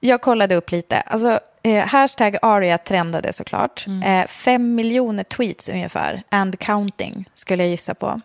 jag 0.00 0.20
kollade 0.20 0.54
upp 0.54 0.70
lite. 0.70 1.00
Alltså, 1.00 1.40
eh, 1.62 1.86
hashtag 1.86 2.36
Aria 2.42 2.78
trendade 2.78 3.32
såklart. 3.32 3.86
Eh, 4.04 4.26
fem 4.26 4.74
miljoner 4.74 5.24
tweets 5.24 5.68
ungefär, 5.68 6.22
and 6.28 6.58
counting 6.58 7.28
skulle 7.34 7.62
jag 7.62 7.70
gissa 7.70 7.94
på. 7.94 8.20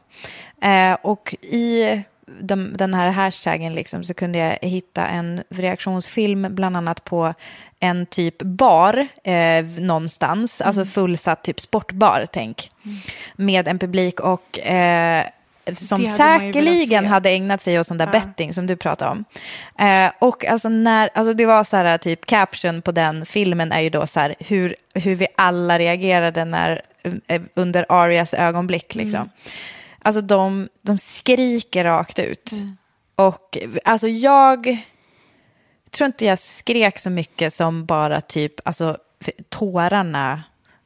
Eh, 0.62 0.98
och 1.02 1.36
i 1.42 2.02
de, 2.40 2.74
den 2.78 2.94
här 2.94 3.10
hashtaggen 3.10 3.74
liksom, 3.74 4.04
så 4.04 4.14
kunde 4.14 4.40
jag 4.40 4.58
hitta 4.62 5.08
en 5.08 5.44
reaktionsfilm 5.50 6.48
bland 6.50 6.78
annat 6.78 7.04
på 7.04 7.34
en 7.80 8.06
typ 8.06 8.42
bar 8.42 9.08
eh, 9.24 9.66
någonstans, 9.66 10.62
alltså 10.62 10.86
fullsatt 10.86 11.44
typ 11.44 11.60
sportbar, 11.60 12.26
tänk. 12.32 12.72
Med 13.36 13.68
en 13.68 13.80
publik 13.80 14.20
och 14.20 14.60
eh, 14.60 15.26
som 15.74 16.02
Det 16.04 16.10
hade 16.10 16.40
säkerligen 16.40 17.04
se. 17.04 17.10
hade 17.10 17.30
ägnat 17.30 17.62
sig 17.62 17.80
åt 17.80 17.88
sån 17.88 17.98
där 17.98 18.08
betting 18.08 18.54
som 18.54 18.68
du 18.68 18.76
pratade 18.76 19.12
om. 19.12 19.26
Eh, 19.88 20.12
och 20.20 20.46
alltså 20.46 20.70
när, 20.70 21.10
alltså 21.14 21.34
det 21.34 21.46
var 21.46 21.64
så 21.64 21.78
här 21.78 21.98
typ 21.98 22.26
caption 22.26 22.82
på 22.82 22.92
den 22.92 23.26
filmen 23.26 23.72
är 23.72 23.82
ju 23.82 23.90
då 23.90 24.08
så 24.08 24.20
här 24.20 24.36
hur, 24.40 24.76
hur 24.96 25.16
vi 25.16 25.28
alla 25.36 25.80
reagerade 25.80 26.46
när, 26.46 26.82
eh, 27.28 27.42
under 27.54 27.86
Arias 27.90 28.34
ögonblick 28.34 28.96
liksom. 28.96 29.30
Alltså 30.06 30.22
de, 30.22 30.70
de 30.82 30.98
skriker 30.98 31.84
rakt 31.84 32.20
ut. 32.20 32.52
Och 33.16 33.58
alltså 33.84 34.08
jag 34.08 34.78
tror 35.92 36.06
inte 36.06 36.26
jag 36.26 36.40
skrek 36.40 37.00
så 37.00 37.10
mycket 37.10 37.54
som 37.54 37.86
bara 37.86 38.22
typ, 38.22 38.68
alltså 38.68 38.98
tårarna, 39.50 40.44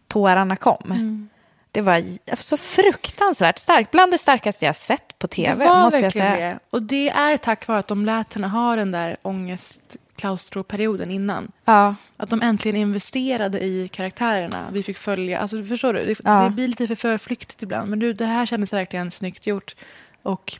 tårarna 0.07 0.55
kom. 0.55 0.79
Det 0.89 1.38
det 1.79 1.83
var 1.85 2.35
så 2.35 2.57
fruktansvärt 2.57 3.57
starkt. 3.59 3.91
Bland 3.91 4.11
det 4.11 4.17
starkaste 4.17 4.65
jag 4.65 4.75
sett 4.75 5.19
på 5.19 5.27
Det 5.27 5.33
tv, 5.35 5.67
var 5.67 5.81
måste 5.83 5.99
jag 5.99 6.13
säga. 6.13 6.35
det. 6.35 6.59
Och 6.69 6.81
det 6.83 7.09
är 7.09 7.37
tack 7.37 7.67
vare 7.67 7.79
att 7.79 7.87
de 7.87 8.05
lät 8.05 8.33
henne 8.33 8.47
ha 8.47 8.75
den 8.75 8.91
där 8.91 9.17
ångest-klaustroperioden 9.21 11.11
innan. 11.11 11.51
Ja, 11.65 11.95
Att 12.17 12.29
de 12.29 12.41
äntligen 12.41 12.75
investerade 12.75 13.59
i 13.59 13.87
karaktärerna. 13.87 14.65
Vi 14.71 14.83
fick 14.83 14.97
följa, 14.97 15.39
alltså 15.39 15.63
förstår 15.63 15.93
du? 15.93 16.05
Det, 16.05 16.15
Ja. 16.23 16.41
det 16.43 16.49
blir 16.49 16.67
lite 16.67 16.87
för 16.87 16.95
förflyktigt 16.95 17.63
ibland. 17.63 17.89
Men 17.89 17.99
du, 17.99 18.13
det 18.13 18.25
här 18.25 18.45
kändes 18.45 18.73
verkligen 18.73 19.11
snyggt 19.11 19.47
gjort. 19.47 19.75
Och 20.23 20.57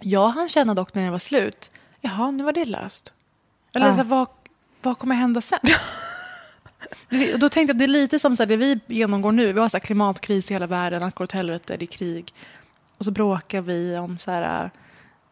jag 0.00 0.28
hann 0.28 0.48
känna 0.48 0.74
dock 0.74 0.94
när 0.94 1.04
det 1.04 1.10
var 1.10 1.18
slut, 1.18 1.70
jaha, 2.00 2.30
nu 2.30 2.44
var 2.44 2.52
det 2.52 2.64
löst. 2.64 3.12
Eller 3.74 3.86
Ja. 3.86 3.96
så 3.96 4.02
vad, 4.02 4.26
vad 4.82 4.98
kommer 4.98 5.14
hända 5.14 5.40
sen? 5.40 5.58
Och 7.32 7.38
då 7.38 7.48
tänkte 7.48 7.70
jag 7.72 7.78
det 7.78 7.84
är 7.84 7.88
lite 7.88 8.18
som 8.18 8.36
så 8.36 8.42
här, 8.42 8.48
det 8.48 8.56
vi 8.56 8.80
genomgår 8.86 9.32
nu. 9.32 9.52
Vi 9.52 9.60
har 9.60 9.68
så 9.68 9.80
klimatkris 9.80 10.50
i 10.50 10.54
hela 10.54 10.66
världen, 10.66 11.02
allt 11.02 11.14
går 11.14 11.24
åt 11.24 11.32
helvete, 11.32 11.76
det 11.76 11.84
är 11.84 11.86
krig. 11.86 12.32
Och 12.98 13.04
så 13.04 13.10
bråkar 13.10 13.60
vi 13.60 13.96
om 13.98 14.18
så 14.18 14.30
här, 14.30 14.70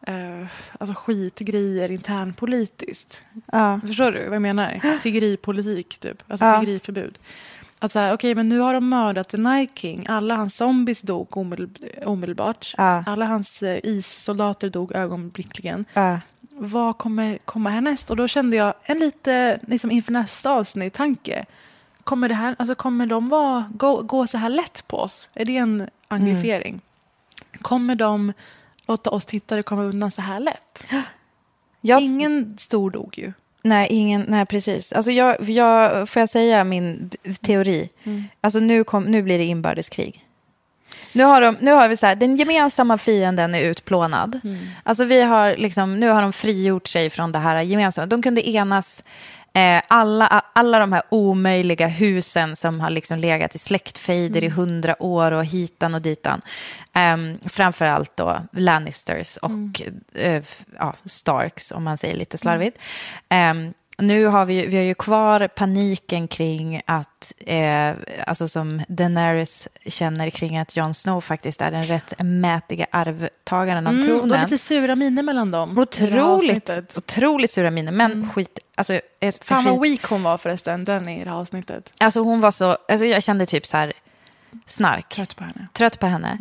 eh, 0.07 0.47
alltså 0.79 0.93
skitgrejer 0.95 1.91
internpolitiskt. 1.91 3.23
ja. 3.51 3.79
Förstår 3.87 4.11
du 4.11 4.25
vad 4.25 4.35
jag 4.35 4.41
menar? 4.41 4.99
Tiggeripolitik, 5.01 5.99
typ. 5.99 6.23
Alltså 6.27 6.45
Ja. 6.45 6.59
tiggeriförbud. 6.59 7.19
Alltså, 7.79 8.11
okej, 8.13 8.35
men 8.35 8.49
nu 8.49 8.59
har 8.59 8.73
de 8.73 8.89
mördat 8.89 9.29
The 9.29 9.37
Night 9.37 9.71
King. 9.79 10.05
Alla 10.09 10.35
hans 10.35 10.55
zombies 10.55 11.01
dog 11.01 11.27
omedel- 11.29 12.03
omedelbart. 12.05 12.73
Ja. 12.77 13.03
Alla 13.07 13.25
hans 13.25 13.63
eh, 13.63 13.79
issoldater 13.83 14.69
dog 14.69 14.91
ögonblickligen. 14.95 15.85
ja. 15.93 16.19
Vad 16.57 16.97
kommer 16.97 17.37
komma 17.37 17.69
härnäst? 17.69 18.09
Och 18.09 18.15
då 18.15 18.27
kände 18.27 18.55
jag 18.55 18.73
en 18.83 18.99
lite, 18.99 19.59
liksom 19.67 19.91
inför 19.91 20.11
nästa 20.11 20.51
avsnitt, 20.51 20.93
tanke. 20.93 21.45
Kommer, 22.03 22.29
det 22.29 22.35
här, 22.35 22.55
alltså, 22.59 22.75
kommer 22.75 23.05
de 23.05 23.25
vara, 23.25 23.71
gå, 23.73 24.01
gå 24.01 24.27
så 24.27 24.37
här 24.37 24.49
lätt 24.49 24.87
på 24.87 24.97
oss? 24.97 25.29
Är 25.33 25.45
det 25.45 25.57
en 25.57 25.89
engagering? 26.07 26.81
Kommer 27.61 27.95
de 27.95 28.33
låta 28.87 29.09
oss 29.09 29.25
tittare 29.25 29.63
komma 29.63 29.83
undan 29.83 30.11
så 30.11 30.21
här 30.21 30.39
lätt? 30.39 30.87
Jag, 31.81 32.01
Ingen 32.01 32.57
stor 32.57 32.91
dog 32.91 33.17
ju. 33.17 33.33
Nej, 33.63 33.87
ingen, 33.91 34.25
nej, 34.27 34.45
precis. 34.45 34.93
Alltså 34.93 35.11
jag, 35.11 35.49
jag, 35.49 36.09
får 36.09 36.19
jag 36.19 36.29
säga 36.29 36.63
min 36.63 37.09
teori? 37.41 37.89
Alltså 38.41 38.59
nu, 38.59 38.83
kom, 38.83 39.03
nu 39.03 39.21
blir 39.21 39.37
det 39.37 39.43
inbördeskrig. 39.43 40.25
Nu 41.13 41.23
har, 41.23 41.41
de, 41.41 41.57
nu 41.59 41.71
har 41.71 41.87
vi 41.87 41.97
så 41.97 42.05
här, 42.05 42.15
den 42.15 42.35
gemensamma 42.35 42.97
fienden 42.97 43.55
är 43.55 43.61
utplånad. 43.61 44.39
Alltså 44.83 45.03
vi 45.03 45.21
har 45.21 45.55
liksom, 45.57 45.99
nu 45.99 46.09
har 46.09 46.21
de 46.21 46.33
frigjort 46.33 46.87
sig 46.87 47.09
från 47.09 47.31
det 47.31 47.39
här 47.39 47.61
gemensamma. 47.61 48.05
De 48.05 48.21
kunde 48.21 48.49
enas, 48.49 49.03
eh, 49.53 49.81
alla, 49.87 50.41
alla 50.53 50.79
de 50.79 50.93
här 50.93 51.01
omöjliga 51.09 51.87
husen 51.87 52.55
som 52.55 52.79
har 52.79 52.89
liksom 52.89 53.19
legat 53.19 53.55
i 53.55 53.57
släktfejder 53.57 54.43
i 54.43 54.49
hundra 54.49 55.03
år 55.03 55.31
och 55.31 55.45
hitan 55.45 55.93
och 55.95 56.01
ditan. 56.01 56.41
Um, 57.13 57.39
framförallt 57.49 58.17
då 58.17 58.41
Lannisters 58.51 59.37
och 59.37 59.81
eh, 60.15 60.33
f- 60.35 60.61
ja, 60.79 60.93
Starks, 61.05 61.71
om 61.71 61.83
man 61.83 61.97
säger 61.97 62.15
lite 62.15 62.37
slarvigt. 62.37 62.77
Ehm, 63.29 63.73
nu 63.97 64.25
har 64.25 64.45
vi, 64.45 64.65
vi 64.67 64.77
har 64.77 64.83
ju 64.83 64.93
kvar 64.93 65.47
paniken 65.47 66.27
kring 66.27 66.81
att, 66.85 67.33
eh, 67.45 67.91
alltså 68.27 68.47
som 68.47 68.81
Daenerys 68.87 69.67
känner 69.85 70.29
kring 70.29 70.57
att 70.57 70.75
Jon 70.75 70.93
Snow 70.93 71.21
faktiskt 71.21 71.61
är 71.61 71.71
den 71.71 71.83
rättmätiga 71.85 72.85
arvtagaren 72.91 73.87
av 73.87 73.93
Mm, 73.93 74.05
det 74.05 74.11
var 74.13 74.19
tronen. 74.19 74.41
lite 74.43 74.57
sura 74.57 74.95
miner 74.95 75.23
mellan 75.23 75.51
dem. 75.51 75.77
Otroligt, 75.77 76.69
otroligt 76.97 77.51
sura 77.51 77.71
miner, 77.71 77.91
men 77.91 78.29
skit, 78.29 78.59
alltså, 78.75 78.93
jag- 79.19 79.33
Fan 79.41 79.63
vad 79.65 79.81
weak 79.81 80.03
hon 80.03 80.23
var 80.23 80.37
förresten, 80.37 80.85
den 80.85 81.09
i 81.09 81.23
det 81.23 81.29
här 81.29 81.37
avsnittet. 81.37 81.93
alltså 81.97 82.19
hon 82.19 82.41
var 82.41 82.51
så, 82.51 82.77
alltså 82.87 83.05
jag 83.05 83.23
kände 83.23 83.45
typ 83.45 83.65
så 83.65 83.77
här, 83.77 83.93
snark. 84.65 85.09
Trött 85.09 85.35
på 85.35 85.43
henne. 85.43 85.67
trött 85.73 85.99
på 85.99 86.05
henne. 86.07 86.37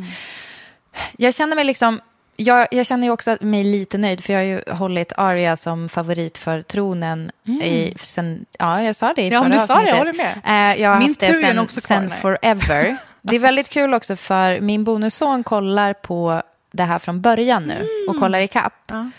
Jag 1.16 1.34
känner 1.34 1.56
mig 1.56 1.64
liksom... 1.64 2.00
Jag, 2.36 2.68
jag 2.70 2.86
känner 2.86 3.06
ju 3.06 3.10
också 3.12 3.36
mig 3.40 3.64
lite 3.64 3.98
nöjd, 3.98 4.24
för 4.24 4.32
jag 4.32 4.40
har 4.40 4.44
ju 4.44 4.62
hållit 4.74 5.12
Arya 5.16 5.56
som 5.56 5.88
favorit 5.88 6.38
för 6.38 6.62
tronen 6.62 7.30
i, 7.62 7.94
sen, 7.98 8.46
ja, 8.58 8.82
jag 8.82 8.96
sa 8.96 9.12
det 9.16 9.22
i 9.22 9.28
Ja, 9.28 9.42
förra 9.44 9.52
du 9.52 9.58
sa 9.58 9.66
det, 9.66 9.72
avsnittet. 9.74 9.90
jag 9.90 9.98
håller 9.98 10.12
med. 10.44 10.72
Eh, 10.74 10.82
jag 10.82 10.90
har 10.90 10.98
Min 10.98 11.08
haft 11.08 11.20
det 11.20 11.34
sen, 11.34 11.58
också 11.58 11.80
kvar, 11.80 11.96
sen 11.96 12.10
forever. 12.10 12.96
Det 13.24 13.36
är 13.36 13.40
väldigt 13.40 13.68
kul 13.68 13.94
också, 13.94 14.16
för 14.16 14.60
min 14.60 14.84
bonusson 14.84 15.44
kollar 15.44 15.92
på 15.92 16.42
det 16.72 16.82
här 16.84 16.98
från 16.98 17.20
början 17.20 17.62
nu 17.62 17.86
och 18.08 18.16
kollar 18.20 18.38
i 18.40 18.48
kapp. 18.48 18.72
Ja, 18.90 19.10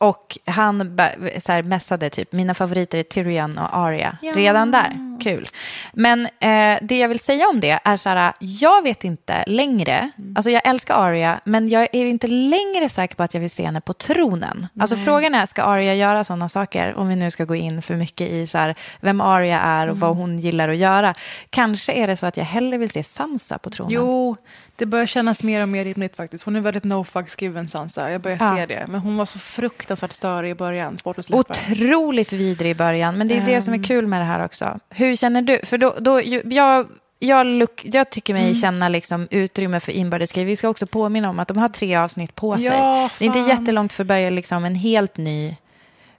och 0.00 0.38
han 0.44 0.98
så 1.38 1.52
här, 1.52 1.62
messade 1.62 2.10
typ, 2.10 2.32
mina 2.32 2.54
favoriter 2.54 2.98
är 2.98 3.02
Tyrion 3.02 3.58
och 3.58 3.76
Arya. 3.76 4.18
Redan 4.34 4.70
där, 4.70 5.18
kul. 5.22 5.48
Men 5.92 6.26
eh, 6.26 6.78
det 6.82 6.98
jag 6.98 7.08
vill 7.08 7.18
säga 7.18 7.48
om 7.48 7.60
det 7.60 7.80
är 7.84 7.96
så 7.96 8.08
här, 8.08 8.32
jag 8.38 8.82
vet 8.82 9.04
inte 9.04 9.44
längre, 9.46 10.10
alltså 10.36 10.50
jag 10.50 10.68
älskar 10.68 10.94
Arya, 10.94 11.40
men 11.44 11.68
jag 11.68 11.88
är 11.92 12.06
inte 12.06 12.26
längre 12.26 12.88
säker 12.88 13.16
på 13.16 13.22
att 13.22 13.34
jag 13.34 13.40
vill 13.40 13.50
se 13.50 13.64
henne 13.64 13.80
på 13.80 13.92
tronen. 13.92 14.66
Alltså 14.80 14.96
frågan 14.96 15.34
är, 15.34 15.46
ska 15.46 15.62
Arya 15.62 15.94
göra 15.94 16.24
sådana 16.24 16.48
saker, 16.48 16.94
om 16.94 17.08
vi 17.08 17.16
nu 17.16 17.30
ska 17.30 17.44
gå 17.44 17.54
in 17.54 17.82
för 17.82 17.96
mycket 17.96 18.30
i 18.30 18.46
så 18.46 18.58
här, 18.58 18.74
vem 19.00 19.20
Arya 19.20 19.60
är 19.60 19.88
och 19.88 19.98
vad 19.98 20.16
hon 20.16 20.38
gillar 20.38 20.68
att 20.68 20.76
göra. 20.76 21.14
Kanske 21.50 21.92
är 21.92 22.06
det 22.06 22.16
så 22.16 22.26
att 22.26 22.36
jag 22.36 22.44
hellre 22.44 22.78
vill 22.78 22.90
se 22.90 23.02
Sansa 23.02 23.58
på 23.58 23.70
tronen. 23.70 23.94
Jo, 23.94 24.36
det 24.80 24.86
börjar 24.86 25.06
kännas 25.06 25.42
mer 25.42 25.62
och 25.62 25.68
mer 25.68 25.84
rimligt 25.84 26.16
faktiskt. 26.16 26.44
Hon 26.44 26.56
är 26.56 26.60
väldigt 26.60 26.84
no 26.84 27.04
fucks 27.04 27.42
given 27.42 27.68
Sansa, 27.68 28.10
jag 28.10 28.20
börjar 28.20 28.38
Ja. 28.40 28.56
se 28.56 28.66
det. 28.66 28.84
Men 28.88 29.00
hon 29.00 29.16
var 29.16 29.26
så 29.26 29.38
fruktansvärt 29.38 30.12
störig 30.12 30.50
i 30.50 30.54
början, 30.54 30.98
svårt 30.98 31.18
att 31.18 31.26
släppa. 31.26 31.38
Otroligt 31.40 32.32
vidrig 32.32 32.70
i 32.70 32.74
början, 32.74 33.18
men 33.18 33.28
det 33.28 33.36
är 33.36 33.46
det 33.46 33.62
som 33.62 33.74
Ehm. 33.74 33.80
är 33.80 33.84
kul 33.84 34.06
med 34.06 34.20
det 34.20 34.24
här 34.24 34.44
också. 34.44 34.78
Hur 34.90 35.16
känner 35.16 35.42
du? 35.42 35.60
För 35.64 35.78
då, 35.78 35.94
då, 36.00 36.20
jag, 36.44 36.86
jag, 37.18 37.46
look, 37.46 37.80
jag 37.84 38.10
tycker 38.10 38.32
Mm. 38.34 38.44
mig 38.44 38.54
känna 38.54 38.88
liksom 38.88 39.28
utrymme 39.30 39.80
för 39.80 39.92
inbördeskrig. 39.92 40.46
Vi 40.46 40.56
ska 40.56 40.68
också 40.68 40.86
påminna 40.86 41.30
om 41.30 41.38
att 41.38 41.48
de 41.48 41.56
har 41.56 41.68
tre 41.68 41.96
avsnitt 41.96 42.34
på 42.34 42.56
sig. 42.58 42.66
Ja, 42.66 43.10
det 43.18 43.24
är 43.24 43.26
inte 43.26 43.38
jättelångt 43.38 43.92
för 43.92 44.04
att 44.04 44.08
börja 44.08 44.30
liksom 44.30 44.64
en 44.64 44.74
helt 44.74 45.16
ny 45.16 45.56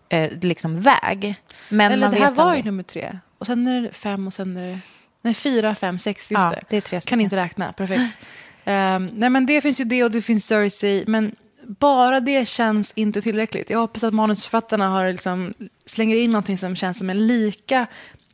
eh, 0.09 0.31
liksom 0.41 0.81
väg. 0.81 1.35
Men 1.69 1.91
Eller 1.91 2.09
det 2.09 2.19
här 2.19 2.31
var 2.31 2.55
ju 2.55 2.63
nummer 2.63 2.83
tre. 2.83 3.17
Och 3.37 3.45
sen 3.45 3.67
är 3.67 3.81
det 3.81 3.93
fem 3.93 4.27
och 4.27 4.33
sen 4.33 4.57
är 4.57 4.67
det... 4.71 4.79
Nej, 5.23 5.33
fyra, 5.33 5.75
fem, 5.75 5.99
sex, 5.99 6.31
just 6.31 6.41
Ja, 6.41 6.53
det. 6.69 6.89
det 6.91 7.05
Kan 7.05 7.21
inte 7.21 7.35
räkna, 7.35 7.73
perfekt. 7.73 8.19
Um, 8.65 9.09
nej, 9.13 9.29
men 9.29 9.45
det 9.45 9.61
finns 9.61 9.79
ju 9.79 9.83
det 9.83 10.03
och 10.03 10.11
det 10.11 10.21
finns 10.21 10.45
Cersei. 10.45 11.03
Men 11.07 11.35
bara 11.67 12.19
det 12.19 12.47
känns 12.47 12.93
inte 12.95 13.21
tillräckligt. 13.21 13.69
Jag 13.69 13.79
hoppas 13.79 14.03
att 14.03 14.13
manusförfattarna 14.13 14.89
har 14.89 15.11
liksom, 15.11 15.53
slänger 15.85 16.15
in 16.15 16.31
någonting 16.31 16.57
som 16.57 16.75
känns 16.75 16.97
som 16.97 17.09
en 17.09 17.27
lika 17.27 17.87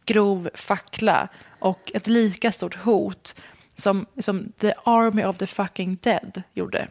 grov 0.05 0.49
fackla 0.53 1.27
och 1.59 1.91
ett 1.93 2.07
lika 2.07 2.51
stort 2.51 2.75
hot 2.75 3.35
som, 3.75 4.05
som 4.19 4.51
The 4.51 4.73
Army 4.83 5.23
of 5.23 5.37
the 5.37 5.47
fucking 5.47 5.97
Dead 6.01 6.43
gjorde. 6.53 6.87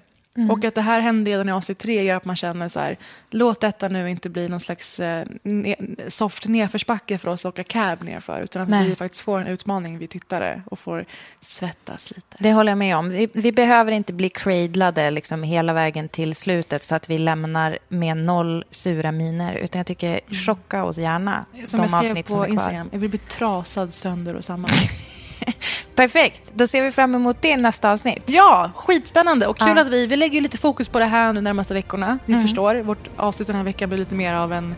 Och 0.50 0.64
att 0.64 0.74
det 0.74 0.80
här 0.80 1.00
hände 1.00 1.30
redan 1.30 1.48
i 1.48 1.52
AC3 1.52 2.02
gör 2.02 2.16
att 2.16 2.24
man 2.24 2.36
känner 2.36 2.68
så 2.68 2.80
här, 2.80 2.96
låt 3.30 3.60
detta 3.60 3.88
nu 3.88 4.10
inte 4.10 4.30
bli 4.30 4.48
någon 4.48 4.60
slags 4.60 5.00
eh, 5.00 5.24
ne 5.42 5.76
soft 6.08 6.48
nedförsbacke 6.48 7.18
för 7.18 7.28
oss 7.28 7.46
att 7.46 7.54
åka 7.54 7.64
cab 7.64 8.02
nerför, 8.02 8.40
utan 8.40 8.62
att 8.62 8.68
Nej. 8.68 8.88
vi 8.88 8.96
faktiskt 8.96 9.22
får 9.22 9.38
en 9.38 9.46
utmaning, 9.46 9.98
vi 9.98 10.08
tittare, 10.08 10.62
och 10.66 10.78
får 10.78 11.04
svettas 11.40 12.10
lite. 12.10 12.36
Det 12.38 12.52
håller 12.52 12.70
jag 12.70 12.78
med 12.78 12.96
om. 12.96 13.08
Vi, 13.08 13.28
vi 13.32 13.52
behöver 13.52 13.92
inte 13.92 14.12
bli 14.12 14.30
cradlade 14.30 15.10
liksom 15.10 15.42
hela 15.42 15.72
vägen 15.72 16.08
till 16.08 16.34
slutet 16.34 16.84
så 16.84 16.94
att 16.94 17.10
vi 17.10 17.18
lämnar 17.18 17.78
med 17.88 18.16
noll 18.16 18.64
sura 18.70 19.12
miner. 19.12 19.54
Utan 19.54 19.78
jag 19.78 19.86
tycker, 19.86 20.20
chocka 20.46 20.84
oss 20.84 20.98
gärna 20.98 21.44
Som 21.64 21.80
de 21.80 21.94
avsnitt 21.94 22.08
som 22.08 22.16
är 22.16 22.22
kvar. 22.22 22.46
Instagram, 22.46 22.88
jag 22.92 22.98
vill 22.98 23.10
bli 23.10 23.18
trasad 23.18 23.92
sönder 23.92 24.34
och 24.34 24.44
samman. 24.44 24.70
Perfekt, 25.94 26.42
då 26.54 26.66
ser 26.66 26.82
vi 26.82 26.92
fram 26.92 27.14
emot 27.14 27.36
det 27.40 27.48
i 27.48 27.56
nästa 27.56 27.92
avsnitt. 27.92 28.22
ja, 28.26 28.70
skitspännande 28.74 29.46
och 29.46 29.58
kul 29.58 29.66
Ja. 29.68 29.72
Mm. 29.72 29.86
att 29.86 29.92
vi, 29.92 30.06
vi 30.06 30.16
lägger 30.16 30.40
lite 30.40 30.58
fokus 30.58 30.88
på 30.88 30.98
det 30.98 31.04
här 31.04 31.28
under 31.28 31.42
de 31.42 31.44
närmaste 31.44 31.74
veckorna. 31.74 32.18
Ni 32.26 32.42
förstår, 32.42 32.74
vårt 32.74 33.08
avsnitt 33.16 33.46
den 33.46 33.56
här 33.56 33.62
veckan 33.64 33.88
blir 33.88 33.98
lite 33.98 34.14
mer 34.14 34.34
av 34.34 34.52
en 34.52 34.74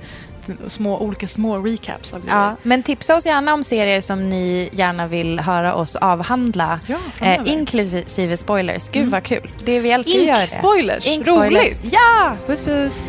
små, 0.66 0.99
olika 0.99 1.29
små 1.29 1.59
recaps 1.59 2.14
av 2.14 2.21
grejer. 2.21 2.37
Ja, 2.37 2.57
men 2.62 2.83
tipsa 2.83 3.16
oss 3.16 3.27
gärna 3.27 3.55
om 3.55 3.64
serier 3.64 4.01
som 4.01 4.29
ni 4.29 4.68
gärna 4.73 5.07
vill 5.07 5.40
höra 5.40 5.75
oss 5.75 5.97
avhandla. 5.97 6.81
Ja, 6.87 6.97
eh, 7.21 7.40
inklusive 7.44 8.37
spoilers. 8.37 8.88
Gud 8.90 9.09
vad 9.11 9.23
kul. 9.23 9.51
Det 9.64 9.81
vi 9.81 9.90
älskar 9.90 10.18
att 10.18 10.27
göra 10.27 10.37
det. 10.37 10.42
Ink-spoilers, 10.44 11.07
Ink-spoilers. 11.07 11.47
roligt! 11.47 11.81
Ja! 11.92 12.37
Puss 12.47 12.64
puss! 12.64 13.09